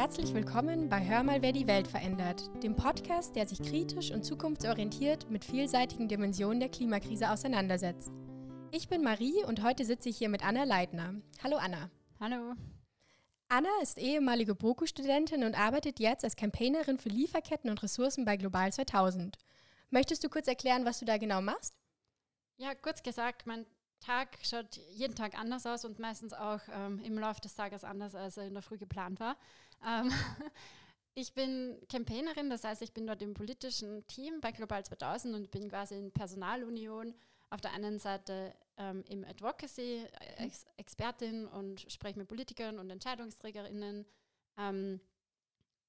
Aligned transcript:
herzlich 0.00 0.32
willkommen 0.32 0.88
bei 0.88 1.06
Hör 1.06 1.22
mal, 1.22 1.42
wer 1.42 1.52
die 1.52 1.66
Welt 1.66 1.86
verändert, 1.86 2.50
dem 2.62 2.74
Podcast, 2.74 3.36
der 3.36 3.46
sich 3.46 3.60
kritisch 3.60 4.10
und 4.12 4.24
zukunftsorientiert 4.24 5.28
mit 5.28 5.44
vielseitigen 5.44 6.08
Dimensionen 6.08 6.58
der 6.58 6.70
Klimakrise 6.70 7.30
auseinandersetzt. 7.30 8.10
Ich 8.70 8.88
bin 8.88 9.02
Marie 9.02 9.44
und 9.44 9.62
heute 9.62 9.84
sitze 9.84 10.08
ich 10.08 10.16
hier 10.16 10.30
mit 10.30 10.42
Anna 10.42 10.64
Leitner. 10.64 11.16
Hallo 11.44 11.58
Anna. 11.58 11.90
Hallo. 12.18 12.54
Anna 13.50 13.68
ist 13.82 13.98
ehemalige 13.98 14.54
BOKU-Studentin 14.54 15.44
und 15.44 15.54
arbeitet 15.54 16.00
jetzt 16.00 16.24
als 16.24 16.34
Campaignerin 16.34 16.98
für 16.98 17.10
Lieferketten 17.10 17.68
und 17.68 17.82
Ressourcen 17.82 18.24
bei 18.24 18.38
Global 18.38 18.72
2000. 18.72 19.36
Möchtest 19.90 20.24
du 20.24 20.30
kurz 20.30 20.48
erklären, 20.48 20.86
was 20.86 21.00
du 21.00 21.04
da 21.04 21.18
genau 21.18 21.42
machst? 21.42 21.74
Ja, 22.56 22.74
kurz 22.74 23.02
gesagt, 23.02 23.46
mein 23.46 23.66
Tag 24.00 24.38
schaut 24.42 24.76
jeden 24.94 25.14
Tag 25.14 25.38
anders 25.38 25.66
aus 25.66 25.84
und 25.84 25.98
meistens 25.98 26.32
auch 26.32 26.60
ähm, 26.72 27.00
im 27.04 27.18
Laufe 27.18 27.40
des 27.40 27.54
Tages 27.54 27.84
anders, 27.84 28.14
als 28.14 28.36
er 28.36 28.46
in 28.46 28.54
der 28.54 28.62
Früh 28.62 28.78
geplant 28.78 29.20
war. 29.20 29.36
Ähm, 29.86 30.10
ich 31.14 31.34
bin 31.34 31.78
Campaignerin, 31.88 32.50
das 32.50 32.64
heißt, 32.64 32.82
ich 32.82 32.92
bin 32.92 33.06
dort 33.06 33.22
im 33.22 33.34
politischen 33.34 34.06
Team 34.06 34.40
bei 34.40 34.52
Global 34.52 34.84
2000 34.84 35.34
und 35.34 35.50
bin 35.50 35.68
quasi 35.68 35.96
in 35.96 36.12
Personalunion. 36.12 37.14
Auf 37.50 37.60
der 37.60 37.72
einen 37.72 37.98
Seite 37.98 38.54
ähm, 38.76 39.04
im 39.08 39.24
Advocacy, 39.24 40.06
äh, 40.38 40.44
Ex 40.44 40.66
Expertin 40.76 41.46
und 41.46 41.80
spreche 41.92 42.18
mit 42.18 42.28
Politikern 42.28 42.78
und 42.78 42.88
EntscheidungsträgerInnen 42.90 44.06
ähm, 44.56 45.00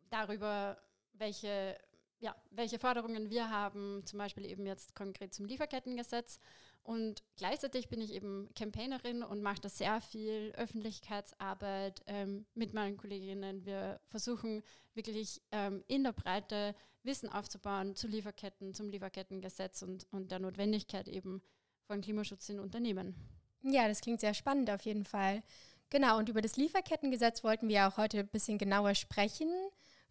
darüber, 0.09 0.77
welche 1.13 1.77
ja, 2.21 2.35
welche 2.51 2.77
Forderungen 2.77 3.31
wir 3.31 3.49
haben, 3.49 4.05
zum 4.05 4.19
Beispiel 4.19 4.45
eben 4.45 4.65
jetzt 4.65 4.95
konkret 4.95 5.33
zum 5.33 5.47
Lieferkettengesetz 5.47 6.39
und 6.83 7.23
gleichzeitig 7.37 7.89
bin 7.89 8.01
ich 8.01 8.13
eben 8.13 8.49
Campaignerin 8.55 9.23
und 9.23 9.41
mache 9.41 9.61
da 9.61 9.69
sehr 9.69 10.01
viel 10.01 10.51
Öffentlichkeitsarbeit 10.55 12.01
ähm, 12.07 12.45
mit 12.55 12.73
meinen 12.73 12.97
Kolleginnen. 12.97 13.65
Wir 13.65 13.99
versuchen 14.09 14.63
wirklich 14.93 15.41
ähm, 15.51 15.83
in 15.87 16.03
der 16.03 16.13
Breite 16.13 16.75
Wissen 17.03 17.29
aufzubauen 17.29 17.95
zu 17.95 18.07
Lieferketten, 18.07 18.73
zum 18.73 18.89
Lieferkettengesetz 18.89 19.81
und, 19.83 20.07
und 20.11 20.31
der 20.31 20.39
Notwendigkeit 20.39 21.07
eben 21.07 21.41
von 21.85 22.01
Klimaschutz 22.01 22.49
in 22.49 22.59
Unternehmen. 22.59 23.15
Ja, 23.63 23.87
das 23.87 24.01
klingt 24.01 24.21
sehr 24.21 24.33
spannend 24.33 24.69
auf 24.71 24.81
jeden 24.81 25.05
Fall. 25.05 25.43
Genau, 25.91 26.17
und 26.17 26.29
über 26.29 26.41
das 26.41 26.57
Lieferkettengesetz 26.57 27.43
wollten 27.43 27.67
wir 27.67 27.87
auch 27.87 27.97
heute 27.97 28.19
ein 28.19 28.27
bisschen 28.27 28.57
genauer 28.57 28.95
sprechen. 28.95 29.49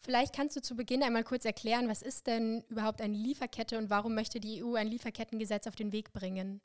Vielleicht 0.03 0.35
kannst 0.35 0.57
du 0.57 0.63
zu 0.63 0.77
Beginn 0.77 1.03
einmal 1.03 1.25
kurz 1.25 1.45
erklären, 1.45 1.89
was 1.89 2.01
ist 2.01 2.27
denn 2.27 2.63
überhaupt 2.69 3.03
eine 3.03 3.17
Lieferkette 3.17 3.77
und 3.77 3.91
warum 3.91 4.15
möchte 4.15 4.41
die 4.41 4.65
EU 4.65 4.75
ein 4.75 4.89
Lieferkettengesetz 4.89 5.67
auf 5.67 5.77
den 5.77 5.93
Weg 5.93 6.13
bringen? 6.13 6.63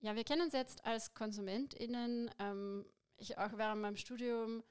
Ja, 0.00 0.14
wir 0.14 0.24
kennen 0.24 0.46
es 0.46 0.52
jetzt 0.52 0.84
als 0.84 1.14
KonsumentInnen. 1.14 2.30
Ähm, 2.38 2.86
ich 3.16 3.38
auch 3.38 3.56
während 3.56 3.80
meinem 3.80 3.96
Studium 3.96 4.62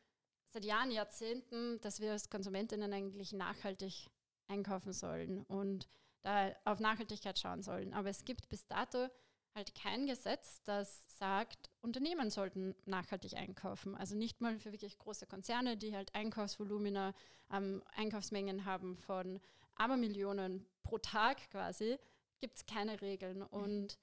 seit 0.50 0.64
Jahren, 0.64 0.92
Jahrzehnten, 0.92 1.82
dass 1.82 2.00
wir 2.00 2.12
als 2.12 2.30
KonsumentInnen 2.30 2.94
eigentlich 2.94 3.34
nachhaltig 3.34 4.10
einkaufen 4.48 4.94
sollen 4.94 5.42
und 5.44 5.90
da 6.22 6.56
auf 6.64 6.80
Nachhaltigkeit 6.80 7.38
schauen 7.38 7.64
sollen. 7.64 7.94
Aber 7.94 8.10
es 8.10 8.24
gibt 8.24 8.48
bis 8.48 8.66
dato 8.68 9.10
halt 9.56 9.76
kein 9.76 10.08
Gesetz, 10.08 10.62
das 10.64 11.06
sagt, 11.18 11.70
Unternehmen 11.82 12.30
sollten 12.30 12.76
nachhaltig 12.86 13.36
einkaufen. 13.36 13.96
Also 13.96 14.16
nicht 14.16 14.42
mal 14.42 14.60
für 14.60 14.72
wirklich 14.72 14.98
große 14.98 15.28
Konzerne, 15.28 15.78
die 15.78 15.96
halt 15.96 16.14
Einkaufsvolumina, 16.16 17.14
ähm, 17.52 17.84
Einkaufsmengen 17.96 18.66
haben 18.66 18.98
von 18.98 19.40
Abermillionen 19.76 20.66
pro 20.84 20.98
Tag 20.98 21.50
quasi, 21.52 21.98
gibt 22.40 22.58
es 22.58 22.66
keine 22.66 23.02
Regeln. 23.02 23.42
Und 23.42 23.98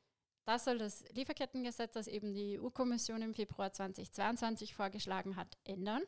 das 0.44 0.64
soll 0.64 0.78
das 0.78 1.04
Lieferkettengesetz, 1.10 1.92
das 1.92 2.06
eben 2.06 2.32
die 2.32 2.58
EU-Kommission 2.58 3.22
im 3.22 3.34
Februar 3.34 3.72
2022 3.72 4.74
vorgeschlagen 4.74 5.36
hat, 5.36 5.58
ändern 5.64 6.02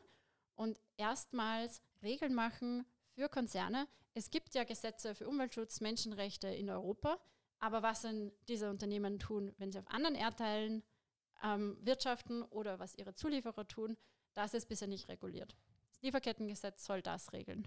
und 0.55 0.79
erstmals 0.97 1.81
Regeln 2.01 2.33
machen 2.33 2.85
für 3.15 3.29
Konzerne. 3.29 3.87
Es 4.13 4.29
gibt 4.29 4.53
ja 4.55 4.63
Gesetze 4.63 5.15
für 5.15 5.27
Umweltschutz, 5.27 5.81
Menschenrechte 5.81 6.47
in 6.47 6.69
Europa, 6.69 7.19
aber 7.63 7.81
was 7.81 8.01
denn 8.01 8.33
diese 8.49 8.69
Unternehmen 8.69 9.19
tun, 9.19 9.53
wenn 9.57 9.71
sie 9.71 9.79
auf 9.79 9.89
anderen 9.89 10.15
Erdteilen 10.15 10.83
ähm, 11.41 11.77
wirtschaften 11.81 12.43
oder 12.43 12.77
was 12.77 12.93
ihre 12.95 13.15
Zulieferer 13.15 13.65
tun, 13.65 13.95
das 14.33 14.53
ist 14.53 14.67
bisher 14.67 14.89
nicht 14.89 15.07
reguliert. 15.07 15.55
Das 15.89 16.01
Lieferkettengesetz 16.01 16.85
soll 16.85 17.01
das 17.01 17.31
regeln. 17.31 17.65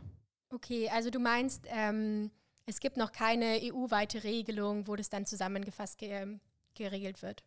Okay, 0.51 0.91
also 0.91 1.09
du 1.09 1.19
meinst, 1.19 1.65
ähm, 1.69 2.31
es 2.67 2.81
gibt 2.81 2.99
noch 2.99 3.11
keine 3.11 3.59
EU-weite 3.63 4.23
Regelung, 4.23 4.87
wo 4.87 4.97
das 4.97 5.09
dann 5.09 5.25
zusammengefasst 5.25 5.99
ge 5.99 6.39
geregelt 6.75 7.23
wird? 7.23 7.43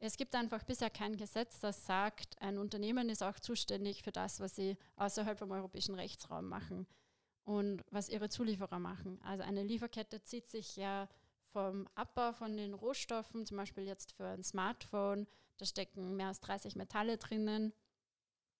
Es 0.00 0.16
gibt 0.16 0.34
einfach 0.34 0.64
bisher 0.64 0.88
kein 0.88 1.18
Gesetz, 1.18 1.60
das 1.60 1.84
sagt, 1.84 2.40
ein 2.40 2.56
Unternehmen 2.56 3.10
ist 3.10 3.22
auch 3.22 3.38
zuständig 3.38 4.02
für 4.02 4.12
das, 4.12 4.40
was 4.40 4.56
sie 4.56 4.78
außerhalb 4.96 5.38
vom 5.38 5.50
europäischen 5.50 5.94
Rechtsraum 5.94 6.48
machen 6.48 6.86
und 7.44 7.84
was 7.90 8.08
ihre 8.08 8.30
Zulieferer 8.30 8.78
machen. 8.78 9.20
Also 9.22 9.44
eine 9.44 9.62
Lieferkette 9.62 10.22
zieht 10.22 10.48
sich 10.48 10.76
ja 10.76 11.06
vom 11.56 11.88
Abbau 11.94 12.34
von 12.34 12.54
den 12.54 12.74
Rohstoffen, 12.74 13.46
zum 13.46 13.56
Beispiel 13.56 13.84
jetzt 13.84 14.12
für 14.12 14.26
ein 14.26 14.44
Smartphone, 14.44 15.26
da 15.56 15.64
stecken 15.64 16.14
mehr 16.14 16.26
als 16.26 16.40
30 16.40 16.76
Metalle 16.76 17.16
drinnen. 17.16 17.72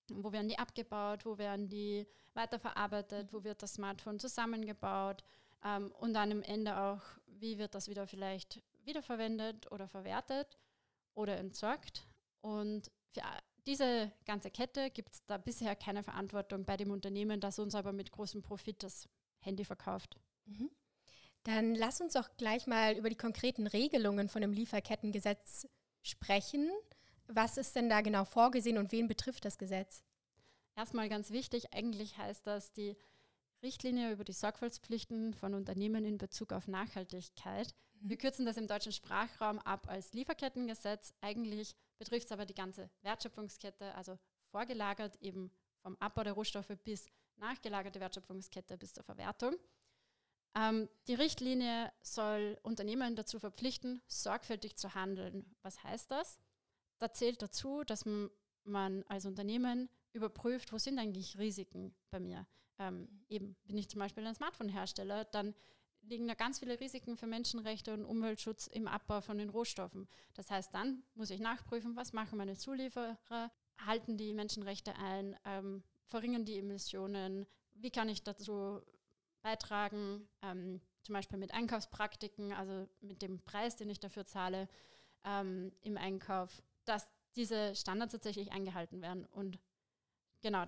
Wo 0.09 0.33
werden 0.33 0.49
die 0.49 0.59
abgebaut? 0.59 1.27
Wo 1.27 1.37
werden 1.37 1.69
die 1.69 2.07
weiterverarbeitet? 2.33 3.35
Wo 3.35 3.45
wird 3.45 3.63
das 3.63 3.75
Smartphone 3.75 4.19
zusammengebaut? 4.19 5.25
Ähm, 5.63 5.93
und 6.01 6.15
dann 6.15 6.33
am 6.33 6.43
Ende 6.43 6.75
auch, 6.79 7.03
wie 7.27 7.59
wird 7.59 7.75
das 7.75 7.89
wieder 7.89 8.07
vielleicht 8.07 8.63
wiederverwendet 8.85 9.71
oder 9.71 9.89
verwertet 9.89 10.57
oder 11.13 11.37
entsorgt? 11.37 12.09
Und 12.41 12.91
für 13.13 13.21
diese 13.67 14.11
ganze 14.25 14.51
Kette 14.51 14.91
gibt 14.91 15.13
es 15.13 15.27
da 15.27 15.37
bisher 15.37 15.77
keine 15.77 16.03
Verantwortung 16.03 16.65
bei 16.65 16.79
dem 16.79 16.91
Unternehmen, 16.91 17.41
das 17.41 17.59
uns 17.59 17.75
aber 17.75 17.93
mit 17.93 18.11
großem 18.11 18.41
Profit 18.41 18.83
das 18.83 19.07
Handy 19.41 19.67
verkauft. 19.67 20.19
Mhm. 20.47 20.71
Dann 21.47 21.77
lass 21.77 22.01
uns 22.01 22.15
doch 22.15 22.29
gleich 22.37 22.67
mal 22.67 22.97
über 22.97 23.09
die 23.09 23.17
konkreten 23.17 23.69
Regelungen 23.69 24.29
von 24.29 24.43
dem 24.43 24.53
Lieferkettengesetz 24.53 25.69
sprechen. 26.03 26.69
Was 27.29 27.57
ist 27.57 27.77
denn 27.77 27.89
da 27.89 28.01
genau 28.01 28.25
vorgesehen 28.25 28.79
und 28.79 28.91
wen 28.91 29.07
betrifft 29.07 29.45
das 29.45 29.57
Gesetz? 29.57 30.03
Erstmal 30.75 31.09
ganz 31.09 31.31
wichtig, 31.31 31.73
eigentlich 31.73 32.19
heißt 32.19 32.49
das 32.49 32.73
die 32.73 32.97
Richtlinie 33.63 34.11
über 34.11 34.25
die 34.25 34.33
Sorgfaltspflichten 34.33 35.35
von 35.35 35.55
Unternehmen 35.55 36.05
in 36.05 36.19
Bezug 36.19 36.53
auf 36.53 36.67
Nachhaltigkeit. 36.67 37.73
Mhm. 38.01 38.11
Wir 38.11 38.19
kürzen 38.19 38.45
das 38.45 38.57
im 38.57 38.67
deutschen 38.67 38.91
Sprachraum 38.91 39.61
ab 39.61 39.89
als 39.89 40.13
Lieferkettengesetz. 40.15 41.15
Eigentlich 41.21 41.77
betrifft 41.97 42.27
es 42.27 42.33
aber 42.33 42.45
die 42.45 42.55
ganze 42.55 42.91
Wertschöpfungskette, 43.03 43.95
also 43.95 44.19
vorgelagert 44.51 45.15
eben 45.23 45.53
vom 45.79 45.97
Abbau 46.01 46.25
der 46.25 46.33
Rohstoffe 46.33 46.77
bis 46.83 47.07
nachgelagerte 47.37 48.01
Wertschöpfungskette 48.01 48.77
bis 48.77 48.95
zur 48.95 49.05
Verwertung. 49.05 49.55
Ähm, 50.57 50.89
die 51.07 51.15
Richtlinie 51.15 51.93
soll 52.01 52.59
Unternehmen 52.63 53.15
dazu 53.15 53.39
verpflichten, 53.39 54.01
sorgfältig 54.07 54.77
zu 54.77 54.95
handeln. 54.95 55.55
Was 55.63 55.85
heißt 55.85 56.11
das? 56.11 56.41
Da 56.99 57.13
zählt 57.13 57.43
dazu, 57.43 57.85
dass 57.85 58.07
man 58.65 59.05
als 59.05 59.27
Unternehmen 59.27 59.91
überprüft, 60.13 60.73
wo 60.73 60.79
sind 60.79 60.99
eigentlich 60.99 61.39
Risiken 61.39 61.95
bei 62.11 62.21
mir. 62.21 62.47
Ähm, 62.79 63.09
eben 63.29 63.55
bin 63.65 63.77
ich 63.77 63.89
zum 63.91 64.01
Beispiel 64.01 64.27
ein 64.27 64.35
Smartphone-Hersteller, 64.35 65.27
dann 65.27 65.55
liegen 66.03 66.29
da 66.29 66.35
ganz 66.35 66.61
viele 66.61 66.79
Risiken 66.81 67.17
für 67.17 67.27
Menschenrechte 67.27 67.93
und 67.93 68.05
Umweltschutz 68.05 68.67
im 68.69 68.87
Abbau 68.87 69.21
von 69.21 69.39
den 69.39 69.51
Rohstoffen. 69.51 70.09
Das 70.35 70.51
heißt, 70.51 70.73
dann 70.73 71.03
muss 71.15 71.31
ich 71.31 71.41
nachprüfen, 71.41 71.97
was 71.97 72.13
machen 72.13 72.39
meine 72.39 72.57
Zulieferer, 72.57 73.51
halten 73.85 74.17
die 74.17 74.33
Menschenrechte 74.33 74.95
ein, 74.97 75.37
ähm, 75.45 75.83
verringern 76.07 76.45
die 76.45 76.59
Emissionen, 76.59 77.47
wie 77.75 77.91
kann 77.91 78.09
ich 78.09 78.23
dazu 78.23 78.81
beitragen, 79.47 80.29
ähm, 80.43 80.81
zum 81.03 81.13
Beispiel 81.13 81.39
mit 81.39 81.55
Einkaufspraktiken, 81.55 82.53
also 82.53 82.89
mit 83.01 83.23
dem 83.23 83.41
Preis, 83.45 83.77
den 83.77 83.89
ich 83.89 84.01
dafür 84.01 84.27
zahle 84.27 84.69
ähm, 85.25 85.71
im 85.83 85.97
Einkauf, 85.97 86.63
dass 86.85 87.07
diese 87.37 87.77
Standards 87.77 88.11
tatsächlich 88.13 88.51
eingehalten 88.51 89.03
werden. 89.03 89.25
Und 89.27 89.61
genau, 90.43 90.65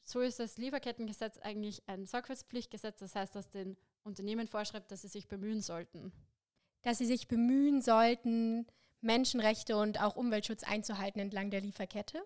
so 0.00 0.20
ist 0.20 0.40
das 0.40 0.58
Lieferkettengesetz 0.58 1.38
eigentlich 1.38 1.88
ein 1.88 2.04
Sorgfaltspflichtgesetz. 2.06 2.98
Das 2.98 3.14
heißt, 3.14 3.36
dass 3.36 3.48
den 3.48 3.76
Unternehmen 4.02 4.48
vorschreibt, 4.48 4.90
dass 4.90 5.02
sie 5.02 5.08
sich 5.08 5.28
bemühen 5.28 5.60
sollten. 5.60 6.12
Dass 6.82 6.98
sie 6.98 7.06
sich 7.06 7.28
bemühen 7.28 7.80
sollten, 7.80 8.66
Menschenrechte 9.02 9.76
und 9.76 10.00
auch 10.00 10.16
Umweltschutz 10.16 10.64
einzuhalten 10.64 11.20
entlang 11.20 11.50
der 11.50 11.60
Lieferkette? 11.60 12.24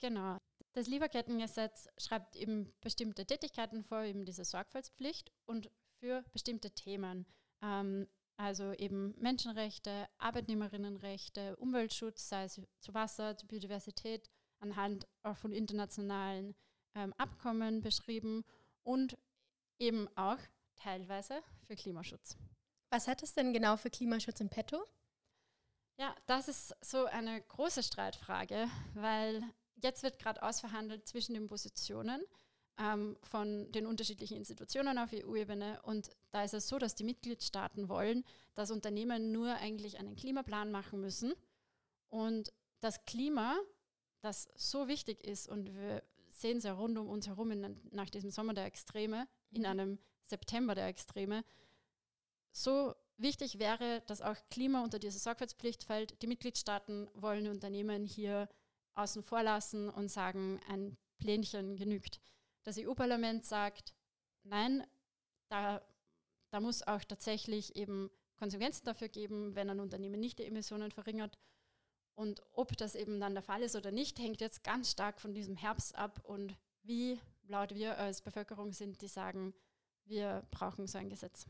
Genau. 0.00 0.38
Das 0.74 0.86
Lieferkettengesetz 0.86 1.88
schreibt 1.98 2.34
eben 2.36 2.72
bestimmte 2.80 3.26
Tätigkeiten 3.26 3.84
vor, 3.84 4.02
eben 4.02 4.24
diese 4.24 4.44
Sorgfaltspflicht 4.44 5.30
und 5.44 5.70
für 6.00 6.24
bestimmte 6.32 6.70
Themen. 6.70 7.26
Ähm, 7.60 8.08
also 8.38 8.72
eben 8.72 9.14
Menschenrechte, 9.18 10.08
Arbeitnehmerinnenrechte, 10.18 11.56
Umweltschutz, 11.56 12.28
sei 12.28 12.44
es 12.44 12.60
zu 12.80 12.94
Wasser, 12.94 13.36
zu 13.36 13.46
Biodiversität, 13.46 14.30
anhand 14.60 15.06
auch 15.22 15.36
von 15.36 15.52
internationalen 15.52 16.54
ähm, 16.94 17.12
Abkommen 17.18 17.82
beschrieben 17.82 18.44
und 18.82 19.18
eben 19.78 20.08
auch 20.16 20.38
teilweise 20.76 21.42
für 21.66 21.76
Klimaschutz. 21.76 22.36
Was 22.90 23.08
hat 23.08 23.22
es 23.22 23.34
denn 23.34 23.52
genau 23.52 23.76
für 23.76 23.90
Klimaschutz 23.90 24.40
in 24.40 24.48
petto? 24.48 24.84
Ja, 25.98 26.14
das 26.26 26.48
ist 26.48 26.74
so 26.80 27.04
eine 27.04 27.40
große 27.42 27.82
Streitfrage, 27.82 28.68
weil 28.94 29.42
jetzt 29.82 30.02
wird 30.02 30.18
gerade 30.18 30.42
ausverhandelt 30.42 31.06
zwischen 31.06 31.34
den 31.34 31.48
Positionen. 31.48 32.22
ähm, 32.78 33.16
von 33.22 33.70
den 33.72 33.86
unterschiedlichen 33.86 34.36
Institutionen 34.36 34.98
auf 34.98 35.12
EU-Ebene. 35.12 35.80
Und 35.82 36.10
da 36.30 36.44
ist 36.44 36.54
es 36.54 36.68
so, 36.68 36.78
dass 36.78 36.94
die 36.94 37.04
Mitgliedstaaten 37.04 37.88
wollen, 37.88 38.24
dass 38.54 38.70
Unternehmen 38.70 39.32
nur 39.32 39.54
eigentlich 39.54 39.98
einen 39.98 40.16
Klimaplan 40.16 40.70
machen 40.70 41.00
müssen. 41.00 41.34
Und 42.08 42.52
das 42.80 43.04
Klima, 43.04 43.58
das 44.20 44.48
so 44.54 44.88
wichtig 44.88 45.24
ist, 45.24 45.48
und 45.48 45.74
wir 45.74 46.02
sehen 46.30 46.58
es 46.58 46.64
ja 46.64 46.72
rund 46.72 46.98
um 46.98 47.08
uns 47.08 47.26
herum 47.26 47.50
in, 47.50 47.80
nach 47.90 48.10
diesem 48.10 48.30
Sommer 48.30 48.54
der 48.54 48.64
Extreme, 48.64 49.28
in 49.50 49.60
mhm. 49.60 49.66
einem 49.66 49.98
September 50.26 50.74
der 50.74 50.86
Extreme, 50.86 51.44
so 52.52 52.94
wichtig 53.16 53.58
wäre, 53.58 54.02
dass 54.06 54.20
auch 54.20 54.36
Klima 54.50 54.82
unter 54.82 54.98
diese 54.98 55.18
Sorgfaltspflicht 55.18 55.84
fällt. 55.84 56.20
Die 56.22 56.26
Mitgliedstaaten 56.26 57.08
wollen 57.14 57.46
Unternehmen 57.48 58.04
hier 58.04 58.48
außen 58.94 59.22
vor 59.22 59.42
lassen 59.42 59.88
und 59.88 60.10
sagen, 60.10 60.60
ein 60.68 60.96
Plänchen 61.18 61.76
genügt. 61.76 62.20
Das 62.64 62.78
EU-Parlament 62.78 63.44
sagt, 63.44 63.94
nein, 64.42 64.84
da, 65.48 65.82
da 66.50 66.60
muss 66.60 66.82
auch 66.82 67.04
tatsächlich 67.04 67.76
eben 67.76 68.10
Konsequenzen 68.36 68.84
dafür 68.84 69.08
geben, 69.08 69.54
wenn 69.54 69.70
ein 69.70 69.80
Unternehmen 69.80 70.20
nicht 70.20 70.38
die 70.38 70.46
Emissionen 70.46 70.90
verringert. 70.90 71.38
Und 72.14 72.42
ob 72.52 72.76
das 72.76 72.94
eben 72.94 73.20
dann 73.20 73.34
der 73.34 73.42
Fall 73.42 73.62
ist 73.62 73.76
oder 73.76 73.90
nicht, 73.90 74.18
hängt 74.18 74.40
jetzt 74.40 74.64
ganz 74.64 74.90
stark 74.90 75.20
von 75.20 75.32
diesem 75.32 75.56
Herbst 75.56 75.94
ab 75.94 76.20
und 76.24 76.56
wie 76.82 77.18
laut 77.48 77.74
wir 77.74 77.98
als 77.98 78.20
Bevölkerung 78.20 78.72
sind, 78.72 79.00
die 79.00 79.08
sagen, 79.08 79.54
wir 80.04 80.46
brauchen 80.50 80.86
so 80.86 80.98
ein 80.98 81.08
Gesetz. 81.08 81.46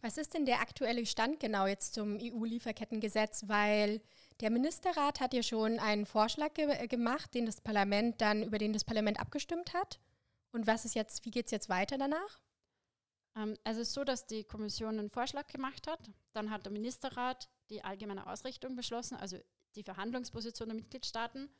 Was 0.00 0.18
ist 0.18 0.34
denn 0.34 0.46
der 0.46 0.60
aktuelle 0.60 1.06
Stand 1.06 1.40
genau 1.40 1.66
jetzt 1.66 1.94
zum 1.94 2.18
EU-Lieferkettengesetz? 2.20 3.48
Weil 3.48 4.00
der 4.40 4.50
Ministerrat 4.50 5.20
hat 5.20 5.34
ja 5.34 5.42
schon 5.42 5.78
einen 5.78 6.06
Vorschlag 6.06 6.54
ge 6.54 6.86
gemacht, 6.86 7.34
den 7.34 7.46
das 7.46 7.60
Parlament 7.60 8.20
dann, 8.20 8.42
über 8.42 8.58
den 8.58 8.72
das 8.72 8.84
Parlament 8.84 9.18
abgestimmt 9.18 9.74
hat. 9.74 10.00
Und 10.52 10.66
was 10.66 10.84
ist 10.84 10.94
jetzt, 10.94 11.24
wie 11.24 11.30
geht 11.30 11.46
es 11.46 11.50
jetzt 11.50 11.68
weiter 11.68 11.98
danach? 11.98 12.40
Ähm, 13.36 13.56
also 13.64 13.80
es 13.80 13.88
ist 13.88 13.94
so, 13.94 14.04
dass 14.04 14.26
die 14.26 14.44
Kommission 14.44 14.98
einen 14.98 15.10
Vorschlag 15.10 15.46
gemacht 15.48 15.86
hat. 15.86 16.10
Dann 16.32 16.50
hat 16.50 16.64
der 16.64 16.72
Ministerrat 16.72 17.48
die 17.70 17.84
allgemeine 17.84 18.26
Ausrichtung 18.26 18.76
beschlossen, 18.76 19.16
also 19.16 19.38
die 19.74 19.82
Verhandlungsposition 19.82 20.68
der 20.68 20.76
Mitgliedstaaten. 20.76 21.50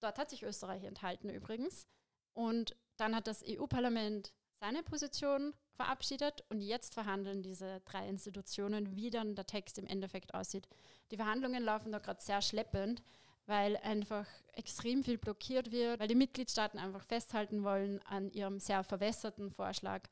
Dort 0.00 0.18
hat 0.18 0.30
sich 0.30 0.42
Österreich 0.42 0.84
enthalten 0.84 1.28
übrigens. 1.28 1.86
Und 2.32 2.76
dann 2.96 3.16
hat 3.16 3.26
das 3.26 3.42
EU-Parlament 3.44 4.32
seine 4.60 4.82
Position 4.82 5.54
verabschiedet 5.74 6.44
und 6.48 6.60
jetzt 6.60 6.94
verhandeln 6.94 7.42
diese 7.42 7.80
drei 7.84 8.08
Institutionen, 8.08 8.96
wie 8.96 9.10
dann 9.10 9.34
der 9.34 9.46
Text 9.46 9.78
im 9.78 9.86
Endeffekt 9.86 10.34
aussieht. 10.34 10.68
Die 11.10 11.16
Verhandlungen 11.16 11.62
laufen 11.62 11.92
da 11.92 11.98
gerade 11.98 12.20
sehr 12.20 12.42
schleppend, 12.42 13.02
weil 13.46 13.76
einfach 13.78 14.26
extrem 14.52 15.04
viel 15.04 15.16
blockiert 15.16 15.70
wird, 15.70 16.00
weil 16.00 16.08
die 16.08 16.14
Mitgliedstaaten 16.14 16.78
einfach 16.78 17.04
festhalten 17.04 17.62
wollen 17.62 18.00
an 18.02 18.30
ihrem 18.32 18.58
sehr 18.58 18.82
verwässerten 18.84 19.50
Vorschlag 19.50 20.02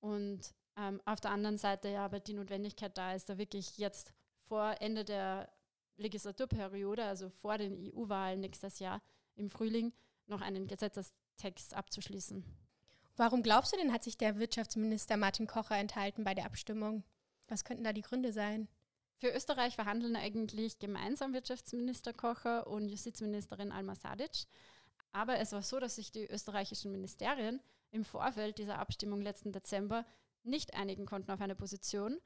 und 0.00 0.54
ähm, 0.76 1.00
auf 1.04 1.20
der 1.20 1.32
anderen 1.32 1.58
Seite 1.58 1.88
ja 1.88 2.04
aber 2.04 2.20
die 2.20 2.34
Notwendigkeit 2.34 2.96
da 2.96 3.14
ist, 3.14 3.28
da 3.28 3.36
wirklich 3.36 3.78
jetzt 3.78 4.12
vor 4.46 4.76
Ende 4.80 5.04
der 5.04 5.50
Legislaturperiode, 5.96 7.04
also 7.04 7.28
vor 7.28 7.58
den 7.58 7.92
EU-Wahlen 7.92 8.40
nächstes 8.40 8.78
Jahr 8.78 9.02
im 9.34 9.50
Frühling, 9.50 9.92
noch 10.26 10.40
einen 10.40 10.68
Gesetzestext 10.68 11.74
abzuschließen. 11.74 12.44
Warum 13.18 13.42
glaubst 13.42 13.72
du 13.72 13.76
denn, 13.76 13.92
hat 13.92 14.04
sich 14.04 14.16
der 14.16 14.38
Wirtschaftsminister 14.38 15.16
Martin 15.16 15.48
Kocher 15.48 15.76
enthalten 15.76 16.22
bei 16.22 16.34
der 16.34 16.46
Abstimmung? 16.46 17.02
Was 17.48 17.64
könnten 17.64 17.82
da 17.82 17.92
die 17.92 18.02
Gründe 18.02 18.32
sein? 18.32 18.68
Für 19.16 19.34
Österreich 19.34 19.74
verhandeln 19.74 20.14
eigentlich 20.14 20.78
gemeinsam 20.78 21.32
Wirtschaftsminister 21.32 22.12
Kocher 22.12 22.68
und 22.68 22.88
Justizministerin 22.88 23.72
Alma 23.72 23.96
Sadic. 23.96 24.46
Aber 25.10 25.40
es 25.40 25.50
war 25.50 25.62
so, 25.62 25.80
dass 25.80 25.96
sich 25.96 26.12
die 26.12 26.30
österreichischen 26.30 26.92
Ministerien 26.92 27.60
im 27.90 28.04
Vorfeld 28.04 28.58
dieser 28.58 28.78
Abstimmung 28.78 29.20
letzten 29.20 29.50
Dezember 29.50 30.06
nicht 30.44 30.74
einigen 30.74 31.04
konnten 31.04 31.32
auf 31.32 31.40
eine 31.40 31.56
Position. 31.56 32.20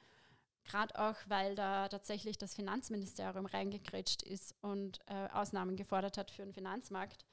Gerade 0.64 0.98
auch, 0.98 1.16
weil 1.24 1.54
da 1.54 1.88
tatsächlich 1.88 2.36
das 2.36 2.54
Finanzministerium 2.54 3.46
reingekrätscht 3.46 4.22
ist 4.22 4.54
und 4.60 4.98
äh, 5.06 5.28
Ausnahmen 5.32 5.76
gefordert 5.76 6.18
hat 6.18 6.30
für 6.30 6.42
den 6.42 6.52
Finanzmarkt. 6.52 7.24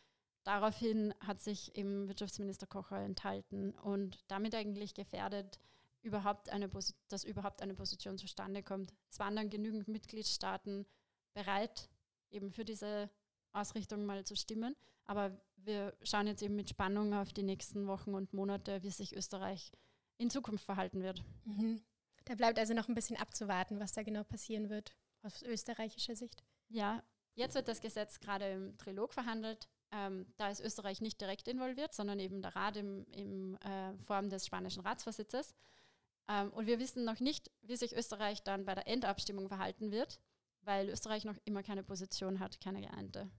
Daraufhin 0.44 1.14
hat 1.20 1.42
sich 1.42 1.76
eben 1.76 2.08
Wirtschaftsminister 2.08 2.66
Kocher 2.66 3.00
enthalten 3.00 3.72
und 3.72 4.24
damit 4.28 4.56
eigentlich 4.56 4.94
gefährdet, 4.94 5.60
überhaupt 6.02 6.50
eine 6.50 6.70
dass 7.10 7.24
überhaupt 7.24 7.62
eine 7.62 7.74
Position 7.74 8.18
zustande 8.18 8.64
kommt. 8.64 8.94
Es 9.10 9.20
waren 9.20 9.36
dann 9.36 9.50
genügend 9.50 9.88
Mitgliedstaaten 9.88 10.86
bereit, 11.34 11.90
eben 12.32 12.52
für 12.52 12.66
diese 12.66 13.10
Ausrichtung 13.52 14.06
mal 14.06 14.24
zu 14.24 14.36
stimmen. 14.36 14.76
Aber 15.06 15.40
wir 15.58 15.98
schauen 16.04 16.28
jetzt 16.28 16.42
eben 16.42 16.56
mit 16.56 16.70
Spannung 16.70 17.14
auf 17.14 17.34
die 17.34 17.44
nächsten 17.44 17.88
Wochen 17.88 18.14
und 18.14 18.34
Monate, 18.34 18.84
wie 18.84 18.92
sich 18.92 19.16
Österreich 19.16 19.72
in 20.18 20.30
Zukunft 20.30 20.64
verhalten 20.64 21.02
wird. 21.02 21.24
Mhm. 21.46 21.82
Da 22.26 22.36
bleibt 22.36 22.60
also 22.60 22.74
noch 22.74 22.88
ein 22.88 22.96
bisschen 22.96 23.18
abzuwarten, 23.18 23.80
was 23.80 23.94
da 23.94 24.04
genau 24.04 24.24
passieren 24.24 24.70
wird 24.70 24.96
aus 25.24 25.42
österreichischer 25.42 26.16
Sicht. 26.16 26.44
Ja, 26.70 27.04
jetzt 27.34 27.56
wird 27.56 27.68
das 27.68 27.82
Gesetz 27.82 28.20
gerade 28.20 28.52
im 28.52 28.78
Trilog 28.78 29.14
verhandelt. 29.14 29.68
Ähm, 29.92 30.28
da 30.38 30.50
ist 30.50 30.62
Österreich 30.62 31.02
nicht 31.02 31.20
direkt 31.20 31.48
involviert, 31.48 31.94
sondern 31.94 32.20
eben 32.20 32.42
der 32.42 32.56
Rat 32.56 32.78
in 32.78 33.06
im 33.14 33.58
äh, 33.58 33.98
Form 34.06 34.30
des 34.30 34.46
spanischen 34.46 34.82
Ratsvorsitzes. 34.82 35.56
Ähm, 36.28 36.52
und 36.52 36.68
wir 36.68 36.80
wissen 36.80 37.06
noch 37.06 37.20
nicht, 37.20 37.52
wie 37.62 37.76
sich 37.76 37.96
Österreich 37.96 38.44
dann 38.44 38.66
bei 38.66 38.76
der 38.76 38.88
Endabstimmung 38.88 39.48
verhalten 39.48 39.92
wird, 39.92 40.20
weil 40.62 40.90
Österreich 40.90 41.26
noch 41.26 41.38
immer 41.46 41.64
keine 41.64 41.84
Position 41.84 42.40
hat, 42.40 42.62
keine 42.62 42.82
geeinte. 42.82 43.32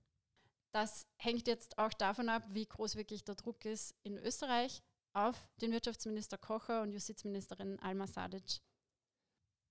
Das 0.73 1.07
hängt 1.17 1.47
jetzt 1.47 1.79
auch 1.79 1.93
davon 1.93 2.29
ab, 2.29 2.45
wie 2.51 2.67
groß 2.67 2.97
wirklich 2.97 3.25
der 3.25 3.35
Druck 3.35 3.65
ist 3.65 3.95
in 4.03 4.19
Österreich 4.19 4.83
auf 5.13 5.37
den 5.61 5.73
Wirtschaftsminister 5.73 6.39
Kocher 6.39 6.83
und 6.83 6.93
Justizministerin 6.93 7.79
Alma 7.81 8.07
Sadic. 8.07 8.61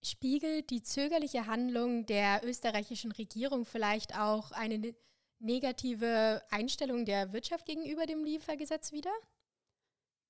Spiegelt 0.01 0.69
die 0.69 0.81
zögerliche 0.81 1.45
Handlung 1.45 2.05
der 2.05 2.41
österreichischen 2.45 3.11
Regierung 3.11 3.65
vielleicht 3.65 4.17
auch 4.17 4.51
eine 4.51 4.95
negative 5.39 6.43
Einstellung 6.49 7.05
der 7.05 7.33
Wirtschaft 7.33 7.65
gegenüber 7.65 8.05
dem 8.05 8.23
Liefergesetz 8.23 8.91
wieder? 8.91 9.11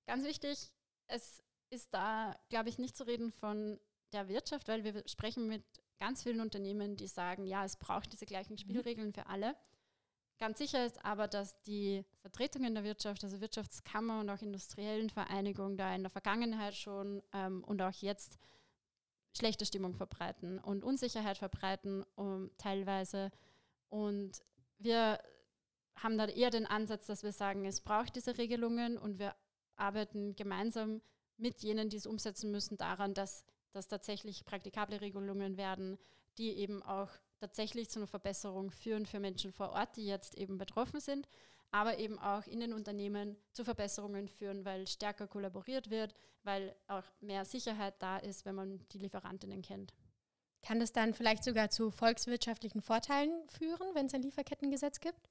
Ganz 0.08 0.24
wichtig, 0.24 0.72
es 1.08 1.44
ist 1.70 1.94
da, 1.94 2.36
glaube 2.50 2.70
ich, 2.70 2.78
nicht 2.78 2.96
zu 2.96 3.06
reden 3.06 3.32
von 3.32 3.80
der 4.12 4.28
Wirtschaft, 4.28 4.68
weil 4.68 4.84
wir 4.84 5.04
sprechen 5.08 5.48
mit 5.48 5.64
ganz 6.00 6.24
vielen 6.24 6.42
Unternehmen, 6.42 6.96
die 6.96 7.08
sagen, 7.08 7.46
ja, 7.46 7.66
es 7.66 7.76
braucht 7.76 8.12
diese 8.12 8.26
gleichen 8.26 8.54
mhm. 8.54 8.58
Spielregeln 8.58 9.14
für 9.14 9.28
alle. 9.28 9.56
Ganz 10.40 10.58
sicher 10.58 10.86
ist 10.86 11.04
aber, 11.04 11.28
dass 11.28 11.62
die 11.64 12.06
Vertretungen 12.22 12.74
der 12.74 12.86
Wirtschaft, 12.86 13.24
also 13.24 13.42
Wirtschaftskammer 13.42 14.22
und 14.22 14.30
auch 14.30 14.42
industriellen 14.42 15.10
Vereinigungen, 15.10 15.78
da 15.78 15.94
in 15.94 16.04
der 16.04 16.10
Vergangenheit 16.10 16.76
schon 16.76 17.22
ähm, 17.34 17.64
und 17.66 17.82
auch 17.82 17.92
jetzt 17.92 18.40
schlechte 19.38 19.66
Stimmung 19.66 19.94
verbreiten 19.94 20.58
und 20.60 20.84
Unsicherheit 20.84 21.38
verbreiten 21.38 22.06
um, 22.16 22.52
teilweise. 22.58 23.32
Und 23.90 24.42
wir 24.80 25.20
haben 25.96 26.18
da 26.18 26.26
eher 26.26 26.50
den 26.50 26.66
Ansatz, 26.66 27.06
dass 27.06 27.24
wir 27.24 27.32
sagen, 27.32 27.66
es 27.66 27.82
braucht 27.82 28.16
diese 28.16 28.38
Regelungen 28.38 28.98
und 28.98 29.20
wir 29.20 29.36
arbeiten 29.76 30.36
gemeinsam 30.36 31.02
mit 31.38 31.62
jenen, 31.62 31.90
die 31.90 31.98
es 31.98 32.06
umsetzen 32.06 32.52
müssen, 32.52 32.78
daran, 32.78 33.14
dass 33.14 33.46
das 33.72 33.88
tatsächlich 33.88 34.46
praktikable 34.46 35.02
Regelungen 35.02 35.58
werden, 35.58 35.98
die 36.38 36.58
eben 36.58 36.82
auch 36.84 37.10
tatsächlich 37.40 37.90
zu 37.90 38.00
einer 38.00 38.08
Verbesserung 38.08 38.72
führen 38.72 39.06
für 39.06 39.20
Menschen 39.20 39.52
vor 39.52 39.70
Ort, 39.72 39.96
die 39.96 40.06
jetzt 40.06 40.36
eben 40.36 40.58
betroffen 40.58 41.00
sind, 41.00 41.28
aber 41.72 42.00
eben 42.00 42.18
auch 42.20 42.46
in 42.48 42.60
den 42.60 42.74
Unternehmen 42.74 43.38
zu 43.52 43.64
Verbesserungen 43.64 44.28
führen, 44.28 44.66
weil 44.66 44.88
stärker 44.88 45.28
kollaboriert 45.28 45.90
wird, 45.90 46.14
weil 46.44 46.76
auch 46.88 47.04
mehr 47.22 47.46
Sicherheit 47.46 47.96
da 48.00 48.18
ist, 48.18 48.46
wenn 48.46 48.56
man 48.56 48.86
die 48.90 48.98
Lieferantinnen 48.98 49.62
kennt. 49.62 49.94
Kann 50.62 50.80
das 50.80 50.92
dann 50.92 51.14
vielleicht 51.14 51.44
sogar 51.44 51.70
zu 51.70 51.90
volkswirtschaftlichen 51.90 52.82
Vorteilen 52.82 53.32
führen, 53.48 53.96
wenn 53.96 54.08
es 54.08 54.14
ein 54.14 54.22
Lieferkettengesetz 54.22 55.00
gibt? 55.00 55.30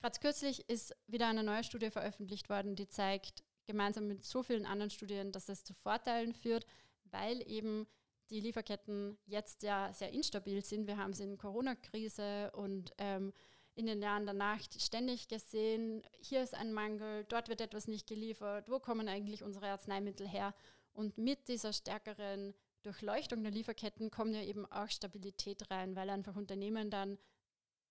Gerade 0.00 0.18
kürzlich 0.20 0.68
ist 0.68 0.94
wieder 1.06 1.26
eine 1.28 1.42
neue 1.42 1.64
Studie 1.64 1.90
veröffentlicht 1.90 2.48
worden, 2.48 2.76
die 2.76 2.88
zeigt, 2.88 3.42
gemeinsam 3.66 4.06
mit 4.06 4.24
so 4.24 4.42
vielen 4.42 4.66
anderen 4.66 4.90
Studien, 4.90 5.32
dass 5.32 5.46
das 5.46 5.64
zu 5.64 5.74
Vorteilen 5.74 6.34
führt, 6.34 6.66
weil 7.04 7.42
eben 7.50 7.86
die 8.30 8.40
Lieferketten 8.40 9.18
jetzt 9.26 9.62
ja 9.62 9.92
sehr 9.92 10.12
instabil 10.12 10.64
sind. 10.64 10.86
Wir 10.86 10.96
haben 10.96 11.12
es 11.12 11.20
in 11.20 11.38
Corona-Krise 11.38 12.50
und 12.52 12.92
ähm, 12.98 13.32
in 13.74 13.86
den 13.86 14.02
Jahren 14.02 14.26
danach 14.26 14.60
ständig 14.78 15.28
gesehen, 15.28 16.02
hier 16.20 16.42
ist 16.42 16.54
ein 16.54 16.72
Mangel, 16.72 17.24
dort 17.24 17.48
wird 17.48 17.60
etwas 17.60 17.88
nicht 17.88 18.06
geliefert, 18.06 18.70
wo 18.70 18.80
kommen 18.80 19.08
eigentlich 19.08 19.42
unsere 19.42 19.68
Arzneimittel 19.68 20.26
her? 20.26 20.54
Und 20.92 21.18
mit 21.18 21.48
dieser 21.48 21.74
stärkeren 21.74 22.54
Durchleuchtung 22.86 23.42
der 23.42 23.52
Lieferketten 23.52 24.10
kommt 24.10 24.34
ja 24.34 24.42
eben 24.42 24.64
auch 24.66 24.88
Stabilität 24.88 25.70
rein, 25.70 25.96
weil 25.96 26.08
einfach 26.08 26.36
Unternehmen 26.36 26.88
dann 26.88 27.18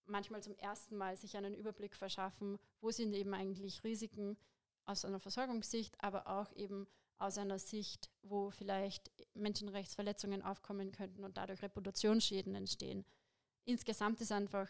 manchmal 0.06 0.42
zum 0.42 0.56
ersten 0.56 0.96
Mal 0.96 1.18
sich 1.18 1.36
einen 1.36 1.54
Überblick 1.54 1.96
verschaffen, 1.96 2.58
wo 2.80 2.92
sind 2.92 3.14
eben 3.14 3.34
eigentlich 3.34 3.84
Risiken 3.84 4.38
aus 4.86 5.04
einer 5.04 5.20
Versorgungssicht, 5.20 6.02
aber 6.02 6.28
auch 6.28 6.52
eben 6.54 6.88
aus 7.18 7.38
einer 7.38 7.60
Sicht, 7.60 8.10
wo 8.22 8.52
vielleicht 8.52 9.12
Menschenrechtsverletzungen 9.34 10.42
aufkommen 10.42 10.92
könnten 10.92 11.26
und 11.26 11.38
dadurch 11.38 11.62
Reputationsschäden 11.62 12.56
entstehen. 12.56 13.06
Insgesamt 13.66 14.22
ist 14.22 14.32
einfach 14.32 14.70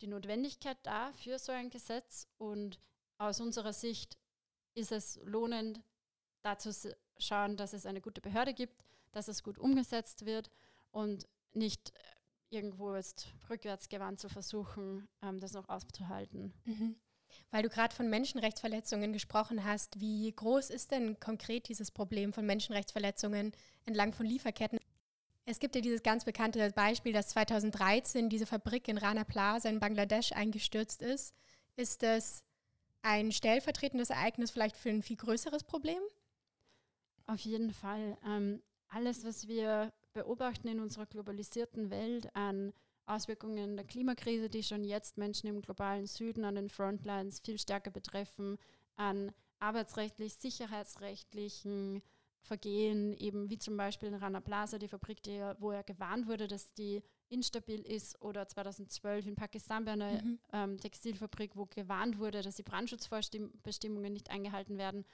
die 0.00 0.08
Notwendigkeit 0.08 0.78
da 0.82 1.12
für 1.12 1.38
so 1.38 1.52
ein 1.52 1.70
Gesetz 1.70 2.26
und 2.38 2.80
aus 3.18 3.40
unserer 3.40 3.72
Sicht 3.72 4.18
ist 4.74 4.90
es 4.90 5.20
lohnend, 5.24 5.80
dazu 6.42 6.70
schauen, 7.18 7.56
dass 7.56 7.72
es 7.72 7.86
eine 7.86 8.00
gute 8.00 8.20
Behörde 8.20 8.52
gibt, 8.52 8.82
dass 9.14 9.28
es 9.28 9.42
gut 9.42 9.58
umgesetzt 9.58 10.26
wird 10.26 10.50
und 10.90 11.26
nicht 11.52 11.90
äh, 11.90 12.00
irgendwo 12.50 12.94
jetzt 12.94 13.28
rückwärtsgewandt 13.50 14.20
zu 14.20 14.28
versuchen, 14.28 15.08
ähm, 15.22 15.40
das 15.40 15.52
noch 15.52 15.68
aufzuhalten. 15.68 16.52
Mhm. 16.64 16.96
Weil 17.50 17.62
du 17.62 17.68
gerade 17.68 17.94
von 17.94 18.08
Menschenrechtsverletzungen 18.08 19.12
gesprochen 19.12 19.64
hast, 19.64 20.00
wie 20.00 20.30
groß 20.30 20.70
ist 20.70 20.92
denn 20.92 21.18
konkret 21.18 21.68
dieses 21.68 21.90
Problem 21.90 22.32
von 22.32 22.46
Menschenrechtsverletzungen 22.46 23.52
entlang 23.86 24.12
von 24.12 24.26
Lieferketten? 24.26 24.78
Es 25.46 25.58
gibt 25.58 25.74
ja 25.74 25.80
dieses 25.80 26.02
ganz 26.02 26.24
bekannte 26.24 26.70
Beispiel, 26.70 27.12
dass 27.12 27.28
2013 27.28 28.30
diese 28.30 28.46
Fabrik 28.46 28.88
in 28.88 28.98
Rana 28.98 29.24
Plaza 29.24 29.68
in 29.68 29.80
Bangladesch 29.80 30.32
eingestürzt 30.32 31.02
ist. 31.02 31.34
Ist 31.76 32.02
das 32.02 32.44
ein 33.02 33.30
stellvertretendes 33.32 34.10
Ereignis 34.10 34.50
vielleicht 34.50 34.76
für 34.76 34.88
ein 34.88 35.02
viel 35.02 35.16
größeres 35.16 35.64
Problem? 35.64 36.00
Auf 37.26 37.40
jeden 37.40 37.72
Fall. 37.72 38.16
Ähm, 38.24 38.62
alles, 38.94 39.24
was 39.24 39.48
wir 39.48 39.92
beobachten 40.12 40.68
in 40.68 40.80
unserer 40.80 41.06
globalisierten 41.06 41.90
Welt 41.90 42.34
an 42.34 42.72
Auswirkungen 43.06 43.76
der 43.76 43.84
Klimakrise, 43.84 44.48
die 44.48 44.62
schon 44.62 44.84
jetzt 44.84 45.18
Menschen 45.18 45.48
im 45.48 45.60
globalen 45.60 46.06
Süden 46.06 46.44
an 46.44 46.54
den 46.54 46.70
Frontlines 46.70 47.40
viel 47.40 47.58
stärker 47.58 47.90
betreffen, 47.90 48.56
an 48.96 49.32
arbeitsrechtlich, 49.58 50.34
sicherheitsrechtlichen 50.34 52.02
Vergehen, 52.40 53.14
eben 53.14 53.48
wie 53.50 53.58
zum 53.58 53.76
Beispiel 53.76 54.10
in 54.10 54.14
Rana 54.14 54.40
Plaza, 54.40 54.78
die 54.78 54.88
Fabrik, 54.88 55.22
die, 55.22 55.40
wo 55.58 55.70
er 55.70 55.82
gewarnt 55.82 56.26
wurde, 56.26 56.46
dass 56.46 56.72
die 56.74 57.02
instabil 57.30 57.80
ist, 57.80 58.20
oder 58.20 58.46
2012 58.46 59.26
in 59.26 59.34
Pakistan 59.34 59.84
bei 59.86 59.92
einer 59.92 60.22
mhm. 60.22 60.38
ähm, 60.52 60.78
Textilfabrik, 60.78 61.56
wo 61.56 61.64
gewarnt 61.64 62.18
wurde, 62.18 62.42
dass 62.42 62.56
die 62.56 62.62
Brandschutzbestimmungen 62.62 64.12
nicht 64.12 64.30
eingehalten 64.30 64.76
werden. 64.76 65.04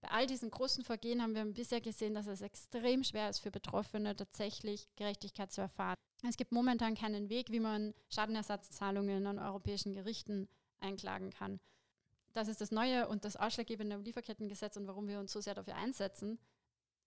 Bei 0.00 0.10
all 0.10 0.26
diesen 0.26 0.50
großen 0.50 0.84
Vergehen 0.84 1.22
haben 1.22 1.34
wir 1.34 1.44
bisher 1.44 1.80
gesehen, 1.80 2.14
dass 2.14 2.26
es 2.26 2.40
extrem 2.40 3.02
schwer 3.02 3.28
ist 3.28 3.40
für 3.40 3.50
Betroffene, 3.50 4.14
tatsächlich 4.14 4.88
Gerechtigkeit 4.96 5.52
zu 5.52 5.60
erfahren. 5.60 5.96
Es 6.28 6.36
gibt 6.36 6.52
momentan 6.52 6.94
keinen 6.94 7.28
Weg, 7.28 7.50
wie 7.50 7.60
man 7.60 7.94
Schadenersatzzahlungen 8.08 9.26
an 9.26 9.38
europäischen 9.38 9.92
Gerichten 9.92 10.48
einklagen 10.80 11.30
kann. 11.30 11.60
Das 12.32 12.48
ist 12.48 12.60
das 12.60 12.70
Neue 12.70 13.08
und 13.08 13.24
das 13.24 13.36
Ausschlaggebende 13.36 13.96
im 13.96 14.02
Lieferkettengesetz 14.02 14.76
und 14.76 14.86
warum 14.86 15.08
wir 15.08 15.18
uns 15.18 15.32
so 15.32 15.40
sehr 15.40 15.54
dafür 15.54 15.74
einsetzen, 15.74 16.38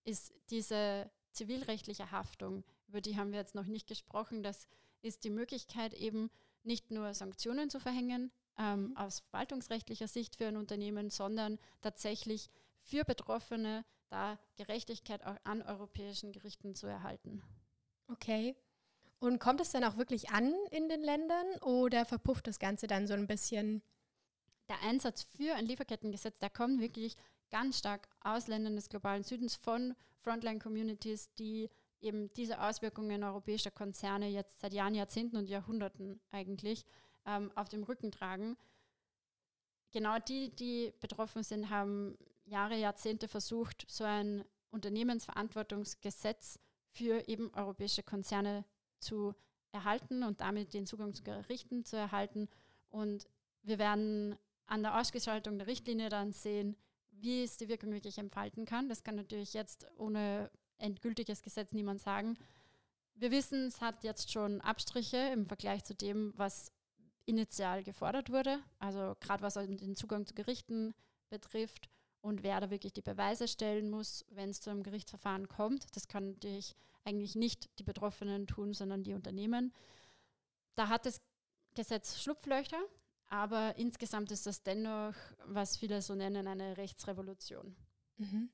ist 0.04 0.34
diese 0.50 1.10
zivilrechtliche 1.32 2.12
Haftung, 2.12 2.66
über 2.88 3.02
die 3.02 3.16
haben 3.16 3.32
wir 3.32 3.40
jetzt 3.40 3.56
noch 3.56 3.66
nicht 3.66 3.88
gesprochen. 3.88 4.44
Das 4.44 4.68
ist 5.02 5.24
die 5.24 5.30
Möglichkeit 5.30 5.94
eben 5.94 6.30
nicht 6.64 6.92
nur 6.92 7.14
Sanktionen 7.14 7.70
zu 7.70 7.80
verhängen 7.80 8.32
ähm, 8.58 8.90
mhm. 8.90 8.98
aus 8.98 9.22
verwaltungsrechtlicher 9.30 10.08
Sicht 10.08 10.36
für 10.36 10.48
ein 10.48 10.58
Unternehmen, 10.58 11.10
sondern 11.10 11.58
tatsächlich 11.82 12.50
für 12.82 13.04
Betroffene 13.04 13.86
da 14.10 14.38
Gerechtigkeit 14.56 15.24
auch 15.26 15.38
an 15.44 15.62
europäischen 15.62 16.32
Gerichten 16.32 16.76
zu 16.76 16.88
erhalten. 16.88 17.42
Okay. 18.08 18.56
Und 19.20 19.40
kommt 19.40 19.62
es 19.62 19.72
dann 19.72 19.84
auch 19.84 19.98
wirklich 19.98 20.32
an 20.32 20.54
in 20.72 20.90
den 20.90 21.02
Ländern 21.02 21.48
oder 21.62 22.06
verpufft 22.06 22.48
das 22.48 22.60
Ganze 22.60 22.88
dann 22.88 23.08
so 23.08 23.14
ein 23.14 23.28
bisschen? 23.28 23.82
Der 24.68 24.82
Einsatz 24.82 25.24
für 25.24 25.54
ein 25.54 25.66
Lieferkettengesetz, 25.66 26.38
der 26.40 26.50
kommt 26.50 26.82
wirklich 26.82 27.16
ganz 27.50 27.78
stark 27.80 28.08
aus 28.22 28.48
Ländern 28.48 28.76
des 28.76 28.90
globalen 28.90 29.24
Südens 29.24 29.56
von 29.56 29.96
Frontline-Communities, 30.24 31.34
die 31.36 31.70
eben 32.02 32.34
diese 32.34 32.62
Auswirkungen 32.62 33.24
europäischer 33.24 33.72
Konzerne 33.72 34.28
jetzt 34.28 34.60
seit 34.60 34.74
Jahren, 34.74 34.96
Jahrzehnten 34.96 35.38
und 35.38 35.50
Jahrhunderten 35.50 36.20
eigentlich 36.32 36.86
ähm, 37.26 37.52
auf 37.56 37.70
dem 37.70 37.84
Rücken 37.84 38.12
tragen. 38.12 38.58
Genau 39.92 40.18
die, 40.20 40.50
die 40.56 40.94
betroffen 41.00 41.44
sind, 41.44 41.70
haben 41.70 42.18
Jahre, 42.52 42.76
Jahrzehnte 42.76 43.28
versucht, 43.28 43.86
so 43.90 44.04
ein 44.04 44.44
Unternehmensverantwortungsgesetz 44.72 46.60
für 46.92 47.28
eben 47.28 47.52
europäische 47.54 48.04
Konzerne 48.04 48.66
zu 49.00 49.34
erhalten 49.72 50.24
und 50.24 50.42
damit 50.42 50.74
den 50.74 50.86
Zugang 50.86 51.14
zu 51.14 51.24
Gerichten 51.24 51.86
zu 51.86 51.96
erhalten. 51.96 52.50
Und 52.90 53.26
wir 53.64 53.80
werden 53.80 54.38
an 54.68 54.84
der 54.84 55.00
Ausgestaltung 55.00 55.58
der 55.58 55.68
Richtlinie 55.68 56.10
dann 56.10 56.34
sehen, 56.34 56.76
wie 57.12 57.44
es 57.44 57.56
die 57.56 57.70
Wirkung 57.70 57.94
wirklich 57.94 58.18
entfalten 58.18 58.66
kann. 58.66 58.90
Das 58.90 59.04
kann 59.04 59.16
natürlich 59.16 59.54
jetzt 59.54 59.88
ohne 59.98 60.52
endgültiges 60.78 61.42
Gesetz 61.42 61.72
niemand 61.72 62.02
sagen. 62.02 62.38
Wir 63.16 63.32
wissen, 63.32 63.68
es 63.68 63.80
hat 63.80 64.04
jetzt 64.04 64.32
schon 64.32 64.60
Abstriche 64.60 65.18
im 65.34 65.46
Vergleich 65.46 65.86
zu 65.86 65.96
dem, 65.96 66.34
was 66.36 66.72
initial 67.26 67.84
gefordert 67.84 68.30
wurde. 68.30 68.60
Also 68.80 69.16
gerade 69.22 69.42
was 69.42 69.54
den 69.54 69.96
Zugang 69.96 70.26
zu 70.26 70.34
Gerichten 70.34 70.94
betrifft 71.30 71.90
und 72.22 72.44
wer 72.44 72.60
da 72.60 72.70
wirklich 72.70 72.94
die 72.94 73.02
Beweise 73.02 73.48
stellen 73.48 73.90
muss, 73.90 74.26
wenn 74.30 74.50
es 74.50 74.62
zu 74.62 74.70
einem 74.70 74.84
Gerichtsverfahren 74.84 75.48
kommt. 75.48 75.96
Das 75.96 76.08
kann 76.08 76.32
natürlich 76.32 76.76
eigentlich 77.04 77.36
nicht 77.36 77.70
die 77.80 77.84
Betroffenen 77.84 78.48
tun, 78.48 78.74
sondern 78.74 79.04
die 79.04 79.14
Unternehmen. 79.14 79.74
Da 80.76 80.88
hat 80.88 81.06
das 81.06 81.22
Gesetz 81.74 82.22
Schlupflöcher, 82.22 82.82
aber 83.28 83.76
insgesamt 83.78 84.32
ist 84.32 84.46
das 84.46 84.62
dennoch, 84.62 85.16
was 85.46 85.78
viele 85.78 86.02
so 86.02 86.16
nennen, 86.16 86.48
eine 86.48 86.78
Rechtsrevolution. 86.78 87.76
Mhm. 88.18 88.50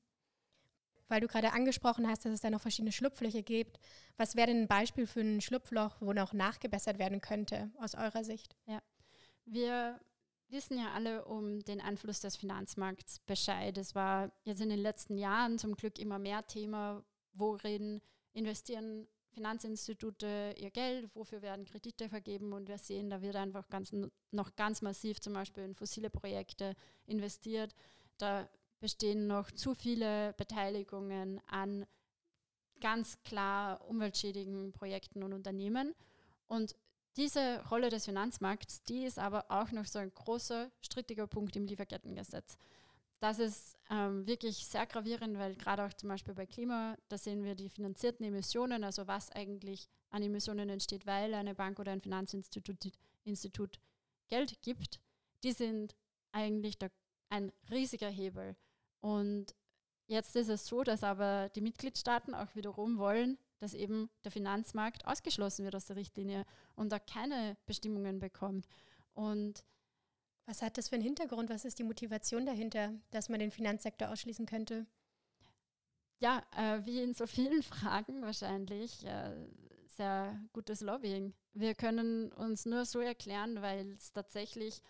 Weil 1.08 1.20
du 1.20 1.26
gerade 1.26 1.52
angesprochen 1.52 2.06
hast, 2.06 2.24
dass 2.24 2.32
es 2.32 2.40
da 2.40 2.50
noch 2.50 2.60
verschiedene 2.60 2.92
Schlupflöcher 2.92 3.42
gibt. 3.42 3.78
Was 4.16 4.36
wäre 4.36 4.48
denn 4.48 4.62
ein 4.62 4.68
Beispiel 4.68 5.06
für 5.06 5.20
ein 5.20 5.40
Schlupfloch, 5.40 5.96
wo 6.00 6.12
noch 6.12 6.32
nachgebessert 6.32 6.98
werden 6.98 7.20
könnte, 7.20 7.70
aus 7.78 7.94
eurer 7.94 8.24
Sicht? 8.24 8.54
Ja, 8.66 8.82
wir 9.46 10.00
wissen 10.50 10.78
ja 10.78 10.92
alle 10.92 11.24
um 11.24 11.60
den 11.60 11.80
Einfluss 11.80 12.20
des 12.20 12.36
Finanzmarkts 12.36 13.20
Bescheid. 13.20 13.76
Es 13.78 13.94
war 13.94 14.32
jetzt 14.44 14.60
in 14.60 14.70
den 14.70 14.80
letzten 14.80 15.18
Jahren 15.18 15.58
zum 15.58 15.74
Glück 15.76 15.98
immer 15.98 16.18
mehr 16.18 16.46
Thema, 16.46 17.04
worin 17.32 18.00
investieren 18.32 19.06
Finanzinstitute 19.30 20.54
ihr 20.58 20.70
Geld, 20.70 21.14
wofür 21.14 21.42
werden 21.42 21.64
Kredite 21.64 22.08
vergeben 22.08 22.52
und 22.52 22.68
wir 22.68 22.78
sehen, 22.78 23.10
da 23.10 23.22
wird 23.22 23.36
einfach 23.36 23.68
ganz, 23.68 23.94
noch 24.30 24.56
ganz 24.56 24.82
massiv 24.82 25.20
zum 25.20 25.34
Beispiel 25.34 25.64
in 25.64 25.74
fossile 25.74 26.10
Projekte 26.10 26.74
investiert. 27.06 27.74
Da 28.16 28.48
bestehen 28.80 29.26
noch 29.26 29.50
zu 29.50 29.74
viele 29.74 30.32
Beteiligungen 30.34 31.40
an 31.46 31.86
ganz 32.80 33.22
klar 33.22 33.86
umweltschädigen 33.88 34.72
Projekten 34.72 35.22
und 35.22 35.32
Unternehmen. 35.32 35.94
Und 36.46 36.74
diese 37.18 37.62
Rolle 37.68 37.90
des 37.90 38.04
Finanzmarkts, 38.04 38.82
die 38.84 39.04
ist 39.04 39.18
aber 39.18 39.46
auch 39.50 39.72
noch 39.72 39.86
so 39.86 39.98
ein 39.98 40.12
großer, 40.14 40.70
strittiger 40.80 41.26
Punkt 41.26 41.56
im 41.56 41.66
Lieferkettengesetz. 41.66 42.56
Das 43.20 43.40
ist 43.40 43.76
ähm, 43.90 44.26
wirklich 44.26 44.64
sehr 44.66 44.86
gravierend, 44.86 45.36
weil 45.38 45.56
gerade 45.56 45.84
auch 45.84 45.92
zum 45.92 46.08
Beispiel 46.08 46.34
bei 46.34 46.46
Klima, 46.46 46.96
da 47.08 47.18
sehen 47.18 47.42
wir 47.42 47.56
die 47.56 47.68
finanzierten 47.68 48.24
Emissionen, 48.24 48.84
also 48.84 49.08
was 49.08 49.32
eigentlich 49.32 49.88
an 50.10 50.22
Emissionen 50.22 50.68
entsteht, 50.68 51.06
weil 51.06 51.34
eine 51.34 51.54
Bank 51.54 51.80
oder 51.80 51.92
ein 51.92 52.00
Finanzinstitut 52.00 52.92
Institut 53.24 53.80
Geld 54.28 54.62
gibt, 54.62 55.00
die 55.42 55.52
sind 55.52 55.96
eigentlich 56.32 56.78
der, 56.78 56.90
ein 57.28 57.52
riesiger 57.70 58.08
Hebel. 58.08 58.56
Und 59.00 59.54
jetzt 60.06 60.36
ist 60.36 60.48
es 60.48 60.66
so, 60.66 60.84
dass 60.84 61.02
aber 61.02 61.48
die 61.50 61.60
Mitgliedstaaten 61.60 62.34
auch 62.34 62.54
wiederum 62.54 62.98
wollen, 62.98 63.38
dass 63.58 63.74
eben 63.74 64.10
der 64.24 64.32
Finanzmarkt 64.32 65.06
ausgeschlossen 65.06 65.64
wird 65.64 65.76
aus 65.76 65.86
der 65.86 65.96
Richtlinie 65.96 66.44
und 66.74 66.90
da 66.90 66.98
keine 66.98 67.56
Bestimmungen 67.66 68.18
bekommt. 68.18 68.66
Und 69.14 69.64
was 70.46 70.62
hat 70.62 70.78
das 70.78 70.88
für 70.88 70.94
einen 70.94 71.04
Hintergrund? 71.04 71.50
Was 71.50 71.64
ist 71.64 71.78
die 71.78 71.84
Motivation 71.84 72.46
dahinter, 72.46 72.94
dass 73.10 73.28
man 73.28 73.40
den 73.40 73.50
Finanzsektor 73.50 74.10
ausschließen 74.10 74.46
könnte? 74.46 74.86
Ja, 76.20 76.42
äh, 76.56 76.84
wie 76.84 77.02
in 77.02 77.14
so 77.14 77.26
vielen 77.26 77.62
Fragen 77.64 78.22
wahrscheinlich, 78.22 79.04
äh, 79.04 79.46
sehr 79.86 80.40
gutes 80.52 80.80
Lobbying. 80.80 81.34
Wir 81.52 81.74
können 81.74 82.32
uns 82.32 82.66
nur 82.66 82.84
so 82.84 83.00
erklären, 83.00 83.60
weil 83.62 83.94
es 83.94 84.12
tatsächlich 84.12 84.80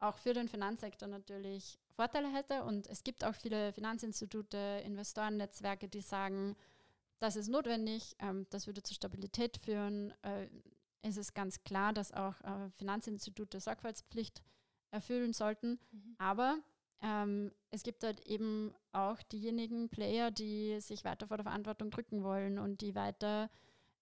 auch 0.00 0.18
für 0.18 0.32
den 0.32 0.48
Finanzsektor 0.48 1.08
natürlich 1.08 1.78
Vorteile 1.94 2.32
hätte. 2.32 2.64
Und 2.64 2.86
es 2.86 3.04
gibt 3.04 3.24
auch 3.24 3.34
viele 3.34 3.72
Finanzinstitute, 3.72 4.82
Investorennetzwerke, 4.84 5.88
die 5.88 6.00
sagen, 6.00 6.56
das 7.18 7.36
ist 7.36 7.48
notwendig, 7.48 8.16
ähm, 8.18 8.46
das 8.50 8.66
würde 8.66 8.82
zur 8.82 8.94
Stabilität 8.94 9.58
führen. 9.58 10.12
Äh, 10.22 10.48
es 11.02 11.16
ist 11.16 11.34
ganz 11.34 11.62
klar, 11.62 11.92
dass 11.92 12.12
auch 12.12 12.40
äh, 12.42 12.70
Finanzinstitute 12.76 13.60
Sorgfaltspflicht 13.60 14.42
erfüllen 14.90 15.32
sollten. 15.32 15.78
Mhm. 15.90 16.14
Aber 16.18 16.58
ähm, 17.02 17.52
es 17.70 17.82
gibt 17.82 18.02
halt 18.04 18.20
eben 18.26 18.72
auch 18.92 19.22
diejenigen 19.24 19.90
Player, 19.90 20.30
die 20.30 20.80
sich 20.80 21.04
weiter 21.04 21.26
vor 21.26 21.36
der 21.36 21.44
Verantwortung 21.44 21.90
drücken 21.90 22.22
wollen 22.22 22.58
und 22.58 22.80
die 22.80 22.94
weiter 22.94 23.50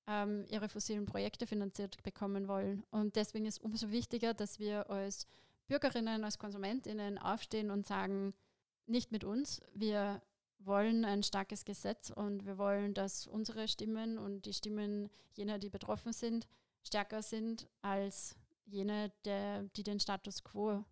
ähm, 0.06 0.44
ihre 0.48 0.68
fossilen 0.68 1.06
Projekte 1.06 1.46
finanziert 1.46 2.02
bekommen 2.02 2.46
wollen. 2.48 2.84
Und 2.90 3.16
deswegen 3.16 3.46
ist 3.46 3.60
umso 3.60 3.90
wichtiger, 3.90 4.34
dass 4.34 4.58
wir 4.58 4.88
als 4.90 5.26
Bürgerinnen, 5.66 6.24
als 6.24 6.38
Konsumentinnen 6.38 7.18
aufstehen 7.18 7.70
und 7.70 7.86
sagen, 7.86 8.34
nicht 8.86 9.12
mit 9.12 9.24
uns, 9.24 9.60
wir 9.74 10.22
wollen 10.66 11.04
ein 11.04 11.22
starkes 11.22 11.64
Gesetz 11.64 12.10
und 12.10 12.46
wir 12.46 12.58
wollen, 12.58 12.94
dass 12.94 13.26
unsere 13.26 13.68
Stimmen 13.68 14.18
und 14.18 14.46
die 14.46 14.52
Stimmen 14.52 15.10
jener, 15.34 15.58
die 15.58 15.70
betroffen 15.70 16.12
sind, 16.12 16.46
stärker 16.82 17.22
sind 17.22 17.68
als 17.82 18.36
jene, 18.66 19.12
der, 19.24 19.64
die 19.76 19.82
den 19.82 20.00
Status 20.00 20.44
quo 20.44 20.84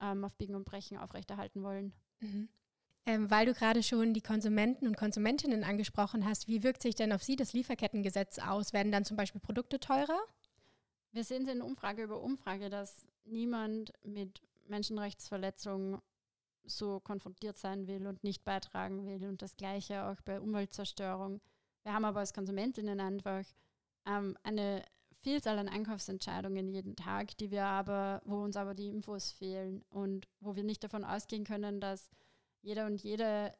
ähm, 0.00 0.24
auf 0.24 0.34
Biegen 0.34 0.54
und 0.54 0.64
Brechen 0.64 0.98
aufrechterhalten 0.98 1.62
wollen. 1.62 1.92
Mhm. 2.20 2.48
Ähm, 3.08 3.30
weil 3.30 3.46
du 3.46 3.54
gerade 3.54 3.84
schon 3.84 4.14
die 4.14 4.20
Konsumenten 4.20 4.88
und 4.88 4.96
Konsumentinnen 4.96 5.62
angesprochen 5.62 6.24
hast, 6.24 6.48
wie 6.48 6.64
wirkt 6.64 6.82
sich 6.82 6.96
denn 6.96 7.12
auf 7.12 7.22
sie 7.22 7.36
das 7.36 7.52
Lieferkettengesetz 7.52 8.40
aus? 8.40 8.72
Werden 8.72 8.90
dann 8.90 9.04
zum 9.04 9.16
Beispiel 9.16 9.40
Produkte 9.40 9.78
teurer? 9.78 10.18
Wir 11.12 11.22
sehen 11.22 11.46
in 11.46 11.62
Umfrage 11.62 12.02
über 12.02 12.20
Umfrage, 12.20 12.68
dass 12.68 13.06
niemand 13.24 13.92
mit 14.02 14.42
Menschenrechtsverletzungen 14.66 16.00
so 16.66 17.00
konfrontiert 17.00 17.58
sein 17.58 17.86
will 17.86 18.06
und 18.06 18.22
nicht 18.24 18.44
beitragen 18.44 19.06
will. 19.06 19.28
Und 19.28 19.42
das 19.42 19.56
Gleiche 19.56 20.04
auch 20.06 20.20
bei 20.22 20.40
Umweltzerstörung. 20.40 21.40
Wir 21.82 21.92
haben 21.92 22.04
aber 22.04 22.20
als 22.20 22.34
Konsumentinnen 22.34 23.00
einfach 23.00 23.44
ähm, 24.06 24.36
eine 24.42 24.84
Vielzahl 25.20 25.58
an 25.58 25.68
Einkaufsentscheidungen 25.68 26.68
jeden 26.68 26.94
Tag, 26.94 27.36
die 27.38 27.50
wir 27.50 27.64
aber, 27.64 28.22
wo 28.24 28.42
uns 28.42 28.56
aber 28.56 28.74
die 28.74 28.88
Infos 28.88 29.32
fehlen 29.32 29.82
und 29.88 30.28
wo 30.40 30.54
wir 30.54 30.62
nicht 30.62 30.84
davon 30.84 31.04
ausgehen 31.04 31.44
können, 31.44 31.80
dass 31.80 32.10
jeder 32.62 32.86
und 32.86 33.02
jede 33.02 33.52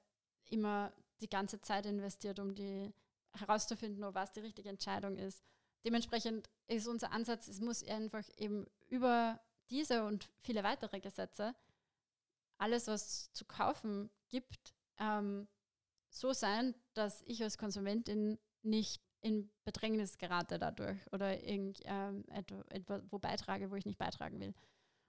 immer 0.50 0.92
die 1.20 1.28
ganze 1.28 1.60
Zeit 1.60 1.86
investiert, 1.86 2.38
um 2.38 2.54
die 2.54 2.92
herauszufinden, 3.32 4.02
was 4.14 4.32
die 4.32 4.40
richtige 4.40 4.68
Entscheidung 4.68 5.16
ist. 5.16 5.42
Dementsprechend 5.84 6.48
ist 6.68 6.86
unser 6.86 7.12
Ansatz, 7.12 7.48
es 7.48 7.60
muss 7.60 7.86
einfach 7.86 8.25
eben 8.36 8.66
über 8.88 9.40
diese 9.70 10.04
und 10.04 10.28
viele 10.42 10.62
weitere 10.62 11.00
Gesetze 11.00 11.54
alles, 12.58 12.86
was 12.86 13.32
zu 13.32 13.44
kaufen 13.44 14.10
gibt, 14.28 14.75
ähm, 14.98 15.48
so 16.10 16.32
sein, 16.32 16.75
dass 16.94 17.22
ich 17.22 17.42
als 17.42 17.58
Konsumentin 17.58 18.38
nicht 18.62 19.02
in 19.20 19.50
Bedrängnis 19.64 20.18
gerate 20.18 20.58
dadurch 20.58 20.98
oder 21.12 21.42
irgend, 21.42 21.80
ähm, 21.84 22.25
wo 23.10 23.18
beitrage, 23.18 23.70
wo 23.70 23.75
ich 23.75 23.86
nicht 23.86 23.98
beitragen 23.98 24.40
will. 24.40 24.54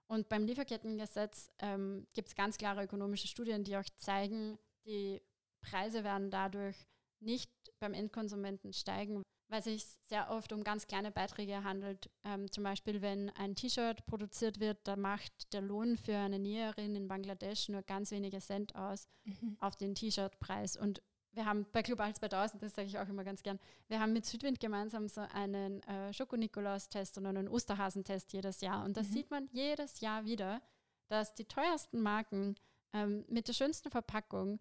Und 0.07 0.29
beim 0.29 0.45
Lieferkettengesetz 0.45 1.51
ähm, 1.59 2.07
gibt 2.13 2.29
es 2.29 2.35
ganz 2.35 2.57
klare 2.57 2.83
ökonomische 2.83 3.27
Studien, 3.27 3.63
die 3.63 3.77
auch 3.77 3.83
zeigen, 3.97 4.57
die 4.85 5.21
Preise 5.61 6.03
werden 6.03 6.31
dadurch 6.31 6.87
nicht 7.19 7.51
beim 7.79 7.93
Endkonsumenten 7.93 8.73
steigen, 8.73 9.23
weil 9.49 9.63
sich 9.63 9.85
sehr 10.07 10.29
oft 10.29 10.51
um 10.51 10.63
ganz 10.63 10.87
kleine 10.87 11.11
Beiträge 11.11 11.63
handelt. 11.63 12.09
Ähm, 12.23 12.51
zum 12.51 12.63
Beispiel, 12.63 13.01
wenn 13.01 13.29
ein 13.31 13.55
T-Shirt 13.55 14.05
produziert 14.05 14.59
wird, 14.59 14.79
da 14.87 14.95
macht 14.95 15.53
der 15.53 15.61
Lohn 15.61 15.97
für 15.97 16.17
eine 16.17 16.39
Näherin 16.39 16.95
in 16.95 17.07
Bangladesch 17.07 17.69
nur 17.69 17.81
ganz 17.81 18.11
wenige 18.11 18.39
Cent 18.39 18.75
aus 18.75 19.07
mhm. 19.23 19.57
auf 19.59 19.75
den 19.75 19.95
T-Shirt-Preis. 19.95 20.75
Und 20.75 21.01
wir 21.31 21.45
haben 21.45 21.65
bei 21.71 21.81
Global 21.81 22.13
2000, 22.13 22.63
das 22.63 22.75
sage 22.75 22.87
ich 22.87 22.97
auch 22.97 23.07
immer 23.07 23.23
ganz 23.23 23.43
gern, 23.43 23.59
wir 23.87 23.99
haben 23.99 24.11
mit 24.11 24.25
Südwind 24.25 24.59
gemeinsam 24.59 25.07
so 25.07 25.21
einen 25.21 25.83
äh, 25.83 26.11
Schoko-Nikolaus-Test 26.11 27.17
und 27.17 27.25
einen 27.25 27.47
Osterhasentest 27.47 28.33
jedes 28.33 28.61
Jahr. 28.61 28.83
Und 28.83 28.97
da 28.97 29.01
mhm. 29.01 29.05
sieht 29.05 29.31
man 29.31 29.47
jedes 29.51 30.01
Jahr 30.01 30.25
wieder, 30.25 30.61
dass 31.07 31.35
die 31.35 31.45
teuersten 31.45 32.01
Marken 32.01 32.55
ähm, 32.93 33.23
mit 33.29 33.47
der 33.47 33.53
schönsten 33.53 33.91
Verpackung 33.91 34.59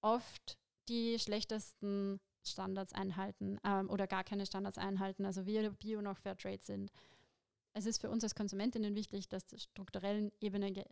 oft 0.00 0.58
die 0.88 1.18
schlechtesten 1.18 2.20
Standards 2.48 2.92
einhalten 2.92 3.58
ähm, 3.64 3.88
oder 3.90 4.06
gar 4.06 4.24
keine 4.24 4.46
Standards 4.46 4.78
einhalten, 4.78 5.24
also 5.24 5.46
weder 5.46 5.70
Bio 5.70 6.00
noch 6.00 6.18
Fairtrade 6.18 6.62
sind. 6.62 6.90
Es 7.72 7.86
ist 7.86 8.00
für 8.00 8.10
uns 8.10 8.24
als 8.24 8.34
Konsumentinnen 8.34 8.94
wichtig, 8.94 9.28
dass 9.28 9.46
die 9.46 9.58
strukturellen 9.58 10.32
Ebene 10.40 10.72
ge 10.72 10.84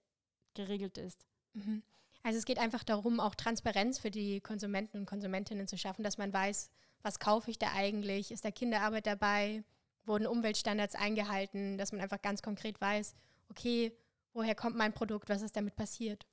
geregelt 0.54 0.96
ist. 0.96 1.26
Mhm. 1.52 1.82
Also 2.22 2.38
es 2.38 2.46
geht 2.46 2.58
einfach 2.58 2.82
darum, 2.82 3.20
auch 3.20 3.34
Transparenz 3.34 3.98
für 3.98 4.10
die 4.10 4.40
Konsumenten 4.40 4.98
und 4.98 5.06
Konsumentinnen 5.06 5.68
zu 5.68 5.76
schaffen, 5.76 6.02
dass 6.02 6.16
man 6.16 6.32
weiß, 6.32 6.70
was 7.02 7.18
kaufe 7.18 7.50
ich 7.50 7.58
da 7.58 7.72
eigentlich, 7.74 8.32
ist 8.32 8.44
da 8.44 8.50
Kinderarbeit 8.50 9.06
dabei, 9.06 9.62
wurden 10.06 10.26
Umweltstandards 10.26 10.94
eingehalten, 10.94 11.78
dass 11.78 11.92
man 11.92 12.00
einfach 12.00 12.22
ganz 12.22 12.42
konkret 12.42 12.80
weiß, 12.80 13.14
okay, 13.50 13.92
woher 14.32 14.54
kommt 14.54 14.76
mein 14.76 14.92
Produkt, 14.92 15.28
was 15.28 15.42
ist 15.42 15.56
damit 15.56 15.76
passiert. 15.76 16.26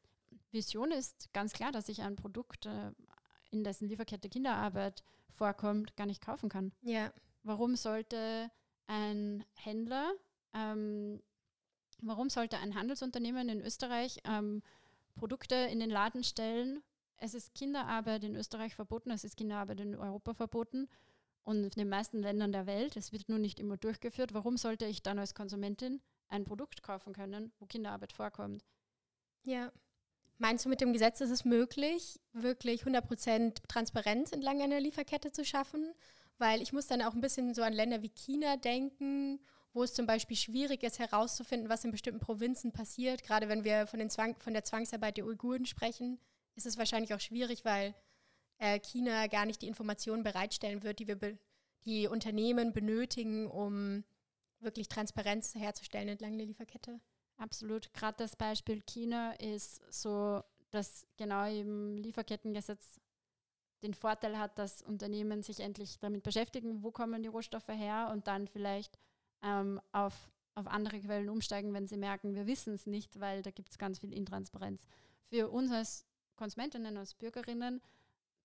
Vision 0.51 0.91
ist 0.91 1.31
ganz 1.33 1.53
klar, 1.53 1.71
dass 1.71 1.89
ich 1.89 2.01
ein 2.01 2.15
Produkt 2.15 2.65
äh, 2.65 2.91
in 3.53 3.63
dessen 3.63 3.87
Lieferkette 3.87 4.29
Kinderarbeit 4.29 5.03
vorkommt, 5.29 5.95
gar 5.95 6.05
nicht 6.05 6.21
kaufen 6.21 6.49
kann. 6.49 6.71
Ja. 6.81 7.11
Warum 7.43 7.75
sollte 7.75 8.49
ein 8.87 9.45
Händler, 9.55 10.13
ähm, 10.53 11.21
warum 12.01 12.29
sollte 12.29 12.57
ein 12.57 12.75
Handelsunternehmen 12.75 13.49
in 13.49 13.61
Österreich 13.61 14.19
ähm, 14.25 14.61
Produkte 15.15 15.55
in 15.55 15.79
den 15.79 15.89
Laden 15.89 16.23
stellen? 16.23 16.83
Es 17.17 17.33
ist 17.33 17.53
Kinderarbeit 17.53 18.23
in 18.23 18.35
Österreich 18.35 18.75
verboten, 18.75 19.11
es 19.11 19.23
ist 19.23 19.37
Kinderarbeit 19.37 19.79
in 19.79 19.95
Europa 19.95 20.33
verboten 20.33 20.89
und 21.43 21.63
in 21.63 21.69
den 21.69 21.89
meisten 21.89 22.19
Ländern 22.19 22.51
der 22.51 22.65
Welt. 22.65 22.97
Es 22.97 23.11
wird 23.11 23.29
nur 23.29 23.39
nicht 23.39 23.59
immer 23.59 23.77
durchgeführt. 23.77 24.33
Warum 24.33 24.57
sollte 24.57 24.85
ich 24.85 25.03
dann 25.03 25.19
als 25.19 25.33
Konsumentin 25.33 26.01
ein 26.27 26.45
Produkt 26.45 26.83
kaufen 26.83 27.13
können, 27.13 27.51
wo 27.59 27.65
Kinderarbeit 27.65 28.13
vorkommt? 28.13 28.65
Ja. 29.43 29.71
Meinst 30.43 30.65
du, 30.65 30.69
mit 30.69 30.81
dem 30.81 30.91
Gesetz 30.91 31.21
ist 31.21 31.29
es 31.29 31.45
möglich, 31.45 32.19
wirklich 32.33 32.83
100% 32.83 33.65
Transparenz 33.69 34.33
entlang 34.33 34.61
einer 34.61 34.81
Lieferkette 34.81 35.31
zu 35.31 35.45
schaffen? 35.45 35.93
Weil 36.37 36.61
ich 36.61 36.73
muss 36.73 36.85
dann 36.85 37.01
auch 37.01 37.13
ein 37.13 37.21
bisschen 37.21 37.53
so 37.53 37.63
an 37.63 37.71
Länder 37.71 38.01
wie 38.01 38.09
China 38.09 38.57
denken, 38.57 39.39
wo 39.71 39.83
es 39.83 39.93
zum 39.93 40.05
Beispiel 40.05 40.35
schwierig 40.35 40.83
ist 40.83 40.99
herauszufinden, 40.99 41.69
was 41.69 41.85
in 41.85 41.91
bestimmten 41.91 42.19
Provinzen 42.19 42.73
passiert. 42.73 43.23
Gerade 43.23 43.47
wenn 43.47 43.63
wir 43.63 43.87
von, 43.87 44.09
Zwang, 44.09 44.35
von 44.35 44.51
der 44.51 44.65
Zwangsarbeit 44.65 45.15
der 45.15 45.25
Uiguren 45.25 45.65
sprechen, 45.65 46.19
ist 46.55 46.65
es 46.65 46.77
wahrscheinlich 46.77 47.13
auch 47.13 47.21
schwierig, 47.21 47.63
weil 47.63 47.95
äh, 48.57 48.81
China 48.81 49.27
gar 49.27 49.45
nicht 49.45 49.61
die 49.61 49.67
Informationen 49.69 50.23
bereitstellen 50.23 50.83
wird, 50.83 50.99
die 50.99 51.07
wir 51.07 51.37
die 51.85 52.09
Unternehmen 52.09 52.73
benötigen, 52.73 53.47
um 53.47 54.03
wirklich 54.59 54.89
Transparenz 54.89 55.55
herzustellen 55.55 56.09
entlang 56.09 56.37
der 56.37 56.47
Lieferkette. 56.47 56.99
Absolut. 57.43 57.93
Gerade 57.93 58.15
das 58.19 58.37
Beispiel 58.37 58.81
China 58.83 59.33
ist 59.33 59.81
so, 59.91 60.41
dass 60.71 61.05
genau 61.17 61.45
im 61.45 61.97
Lieferkettengesetz 61.97 63.01
den 63.83 63.93
Vorteil 63.93 64.39
hat, 64.39 64.57
dass 64.57 64.81
Unternehmen 64.81 65.43
sich 65.43 65.59
endlich 65.59 65.99
damit 65.99 66.23
beschäftigen, 66.23 66.83
wo 66.83 66.91
kommen 66.91 67.21
die 67.21 67.27
Rohstoffe 67.27 67.67
her 67.67 68.09
und 68.13 68.27
dann 68.27 68.47
vielleicht 68.47 68.97
ähm, 69.41 69.81
auf, 69.91 70.31
auf 70.55 70.67
andere 70.67 71.01
Quellen 71.01 71.27
umsteigen, 71.27 71.73
wenn 71.73 71.85
sie 71.85 71.97
merken, 71.97 72.33
wir 72.33 72.47
wissen 72.47 72.75
es 72.75 72.87
nicht, 72.87 73.19
weil 73.19 73.41
da 73.41 73.51
gibt 73.51 73.71
es 73.71 73.77
ganz 73.77 73.99
viel 73.99 74.13
Intransparenz. 74.13 74.85
Für 75.27 75.49
uns 75.49 75.69
als 75.69 76.05
Konsumentinnen, 76.37 76.95
als 76.95 77.13
Bürgerinnen, 77.13 77.81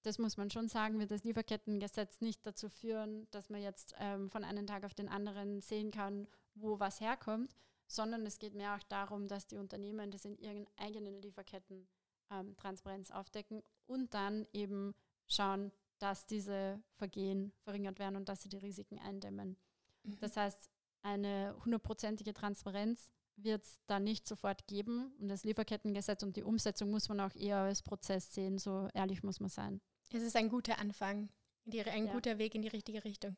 das 0.02 0.18
muss 0.18 0.36
man 0.36 0.50
schon 0.50 0.66
sagen, 0.66 0.98
wird 0.98 1.12
das 1.12 1.22
Lieferkettengesetz 1.22 2.20
nicht 2.20 2.44
dazu 2.44 2.68
führen, 2.68 3.28
dass 3.30 3.48
man 3.48 3.62
jetzt 3.62 3.94
ähm, 4.00 4.28
von 4.28 4.42
einem 4.42 4.66
Tag 4.66 4.82
auf 4.82 4.94
den 4.94 5.08
anderen 5.08 5.60
sehen 5.60 5.92
kann, 5.92 6.26
wo 6.56 6.80
was 6.80 7.00
herkommt, 7.00 7.54
sondern 7.88 8.24
es 8.26 8.38
geht 8.38 8.54
mehr 8.54 8.76
auch 8.76 8.82
darum, 8.84 9.26
dass 9.26 9.46
die 9.46 9.56
Unternehmen 9.56 10.10
das 10.10 10.24
in 10.24 10.36
ihren 10.36 10.66
eigenen 10.76 11.20
Lieferketten 11.20 11.88
ähm, 12.30 12.56
Transparenz 12.56 13.10
aufdecken 13.10 13.62
und 13.86 14.14
dann 14.14 14.46
eben 14.52 14.94
schauen, 15.26 15.72
dass 15.98 16.26
diese 16.26 16.80
Vergehen 16.96 17.52
verringert 17.64 17.98
werden 17.98 18.16
und 18.16 18.28
dass 18.28 18.42
sie 18.42 18.48
die 18.48 18.58
Risiken 18.58 18.98
eindämmen. 18.98 19.56
Mhm. 20.04 20.18
Das 20.20 20.36
heißt, 20.36 20.70
eine 21.02 21.56
hundertprozentige 21.64 22.34
Transparenz 22.34 23.10
wird 23.36 23.64
es 23.64 23.80
da 23.86 23.98
nicht 23.98 24.26
sofort 24.26 24.66
geben. 24.66 25.12
Und 25.18 25.28
das 25.28 25.44
Lieferkettengesetz 25.44 26.22
und 26.22 26.36
die 26.36 26.42
Umsetzung 26.42 26.90
muss 26.90 27.08
man 27.08 27.20
auch 27.20 27.34
eher 27.34 27.58
als 27.58 27.82
Prozess 27.82 28.34
sehen, 28.34 28.58
so 28.58 28.88
ehrlich 28.94 29.22
muss 29.22 29.40
man 29.40 29.48
sein. 29.48 29.80
Es 30.12 30.22
ist 30.22 30.36
ein 30.36 30.48
guter 30.48 30.78
Anfang, 30.78 31.28
ein 31.66 32.06
ja. 32.06 32.12
guter 32.12 32.38
Weg 32.38 32.54
in 32.54 32.62
die 32.62 32.68
richtige 32.68 33.04
Richtung. 33.04 33.34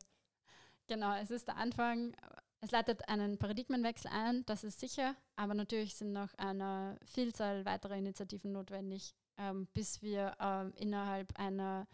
Genau, 0.87 1.15
es 1.15 1.31
ist 1.31 1.47
der 1.47 1.57
Anfang, 1.57 2.15
es 2.61 2.71
leitet 2.71 3.09
einen 3.09 3.37
Paradigmenwechsel 3.37 4.11
ein, 4.13 4.45
das 4.45 4.63
ist 4.63 4.79
sicher, 4.79 5.15
aber 5.35 5.55
natürlich 5.55 5.95
sind 5.95 6.13
noch 6.13 6.33
eine 6.35 6.97
Vielzahl 7.05 7.65
weiterer 7.65 7.95
Initiativen 7.95 8.51
notwendig, 8.51 9.15
ähm, 9.37 9.67
bis 9.73 10.01
wir 10.03 10.35
ähm, 10.39 10.71
innerhalb 10.75 11.37
einer 11.39 11.87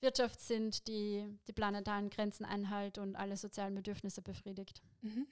Wirtschaft 0.00 0.40
sind, 0.40 0.86
die 0.86 1.26
die 1.48 1.52
planetaren 1.52 2.10
Grenzen 2.10 2.44
einhält 2.44 2.98
und 2.98 3.16
alle 3.16 3.36
sozialen 3.36 3.74
Bedürfnisse 3.74 4.22
befriedigt. 4.22 4.82
Mhm. 5.02 5.26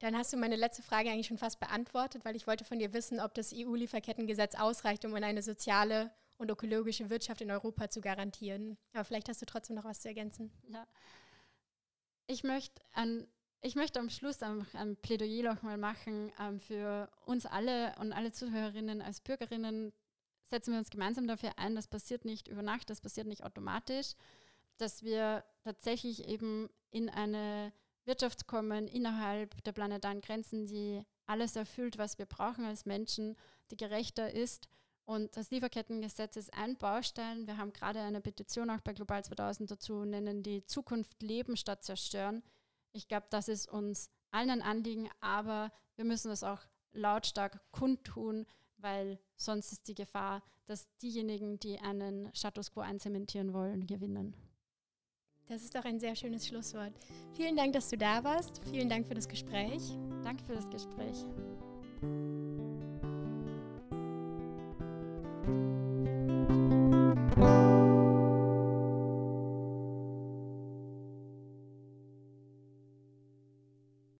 Dann 0.00 0.16
hast 0.16 0.32
du 0.32 0.36
meine 0.36 0.56
letzte 0.56 0.82
Frage 0.82 1.10
eigentlich 1.10 1.28
schon 1.28 1.38
fast 1.38 1.60
beantwortet, 1.60 2.24
weil 2.24 2.36
ich 2.36 2.48
wollte 2.48 2.64
von 2.64 2.80
dir 2.80 2.92
wissen, 2.92 3.20
ob 3.20 3.34
das 3.34 3.54
EU-Lieferkettengesetz 3.54 4.56
ausreicht, 4.56 5.04
um 5.04 5.14
eine 5.14 5.42
soziale 5.42 6.12
und 6.38 6.50
ökologische 6.50 7.08
Wirtschaft 7.08 7.40
in 7.40 7.50
Europa 7.50 7.88
zu 7.88 8.00
garantieren. 8.00 8.76
Aber 8.92 9.04
vielleicht 9.04 9.28
hast 9.28 9.40
du 9.40 9.46
trotzdem 9.46 9.76
noch 9.76 9.84
was 9.84 10.00
zu 10.00 10.08
ergänzen. 10.08 10.52
Ja. 10.68 10.86
Ich 12.26 12.42
möchte 12.42 12.82
an 12.92 13.26
ich 13.60 13.74
möchte 13.74 13.98
am 13.98 14.10
Schluss 14.10 14.42
einfach 14.42 14.74
ein 14.74 14.96
Plädoyer 14.96 15.54
noch 15.54 15.62
mal 15.62 15.78
machen 15.78 16.32
ähm, 16.40 16.60
für 16.60 17.10
uns 17.24 17.46
alle 17.46 17.94
und 17.98 18.12
alle 18.12 18.32
Zuhörerinnen 18.32 19.02
als 19.02 19.20
Bürgerinnen. 19.20 19.92
Setzen 20.44 20.72
wir 20.72 20.78
uns 20.78 20.90
gemeinsam 20.90 21.26
dafür 21.26 21.58
ein, 21.58 21.74
das 21.74 21.88
passiert 21.88 22.24
nicht 22.24 22.48
über 22.48 22.62
Nacht, 22.62 22.88
das 22.90 23.00
passiert 23.00 23.26
nicht 23.26 23.42
automatisch, 23.42 24.14
dass 24.78 25.02
wir 25.02 25.44
tatsächlich 25.64 26.28
eben 26.28 26.68
in 26.90 27.08
eine 27.08 27.72
Wirtschaft 28.04 28.46
kommen 28.46 28.86
innerhalb 28.86 29.62
der 29.64 29.72
planetaren 29.72 30.20
Grenzen, 30.20 30.66
die 30.66 31.02
alles 31.26 31.56
erfüllt, 31.56 31.98
was 31.98 32.18
wir 32.18 32.26
brauchen 32.26 32.64
als 32.64 32.86
Menschen, 32.86 33.36
die 33.70 33.76
gerechter 33.76 34.32
ist. 34.32 34.68
Und 35.04 35.36
das 35.36 35.50
Lieferkettengesetz 35.50 36.36
ist 36.36 36.54
ein 36.54 36.76
Baustein. 36.76 37.46
Wir 37.46 37.56
haben 37.58 37.72
gerade 37.72 38.00
eine 38.00 38.20
Petition 38.20 38.70
auch 38.70 38.80
bei 38.80 38.92
Global 38.92 39.24
2000 39.24 39.70
dazu, 39.70 40.04
nennen 40.04 40.42
die 40.42 40.64
Zukunft 40.64 41.22
leben 41.22 41.56
statt 41.56 41.84
zerstören. 41.84 42.42
Ich 42.96 43.08
glaube, 43.08 43.26
das 43.28 43.48
ist 43.48 43.68
uns 43.68 44.10
allen 44.30 44.50
ein 44.50 44.62
Anliegen, 44.62 45.10
aber 45.20 45.70
wir 45.96 46.04
müssen 46.06 46.30
es 46.30 46.42
auch 46.42 46.60
lautstark 46.92 47.60
kundtun. 47.70 48.46
weil 48.78 49.18
sonst 49.36 49.72
ist 49.72 49.88
die 49.88 49.94
Gefahr, 49.94 50.42
dass 50.66 50.86
diejenigen, 50.98 51.58
die 51.58 51.78
einen 51.78 52.30
Status 52.34 52.70
quo 52.70 52.80
einzementieren 52.80 53.54
wollen, 53.54 53.86
gewinnen. 53.86 54.34
Das 55.48 55.62
ist 55.62 55.74
doch 55.74 55.84
ein 55.84 55.98
sehr 55.98 56.14
schönes 56.14 56.46
Schlusswort. 56.46 56.92
Vielen 57.32 57.56
Dank, 57.56 57.72
dass 57.72 57.88
du 57.88 57.96
da 57.96 58.22
warst. 58.22 58.60
Vielen 58.70 58.90
Dank 58.90 59.06
für 59.06 59.14
das 59.14 59.28
Gespräch. 59.28 59.82
Danke 60.22 60.44
für 60.44 60.54
das 60.54 60.68
Gespräch. 60.68 61.24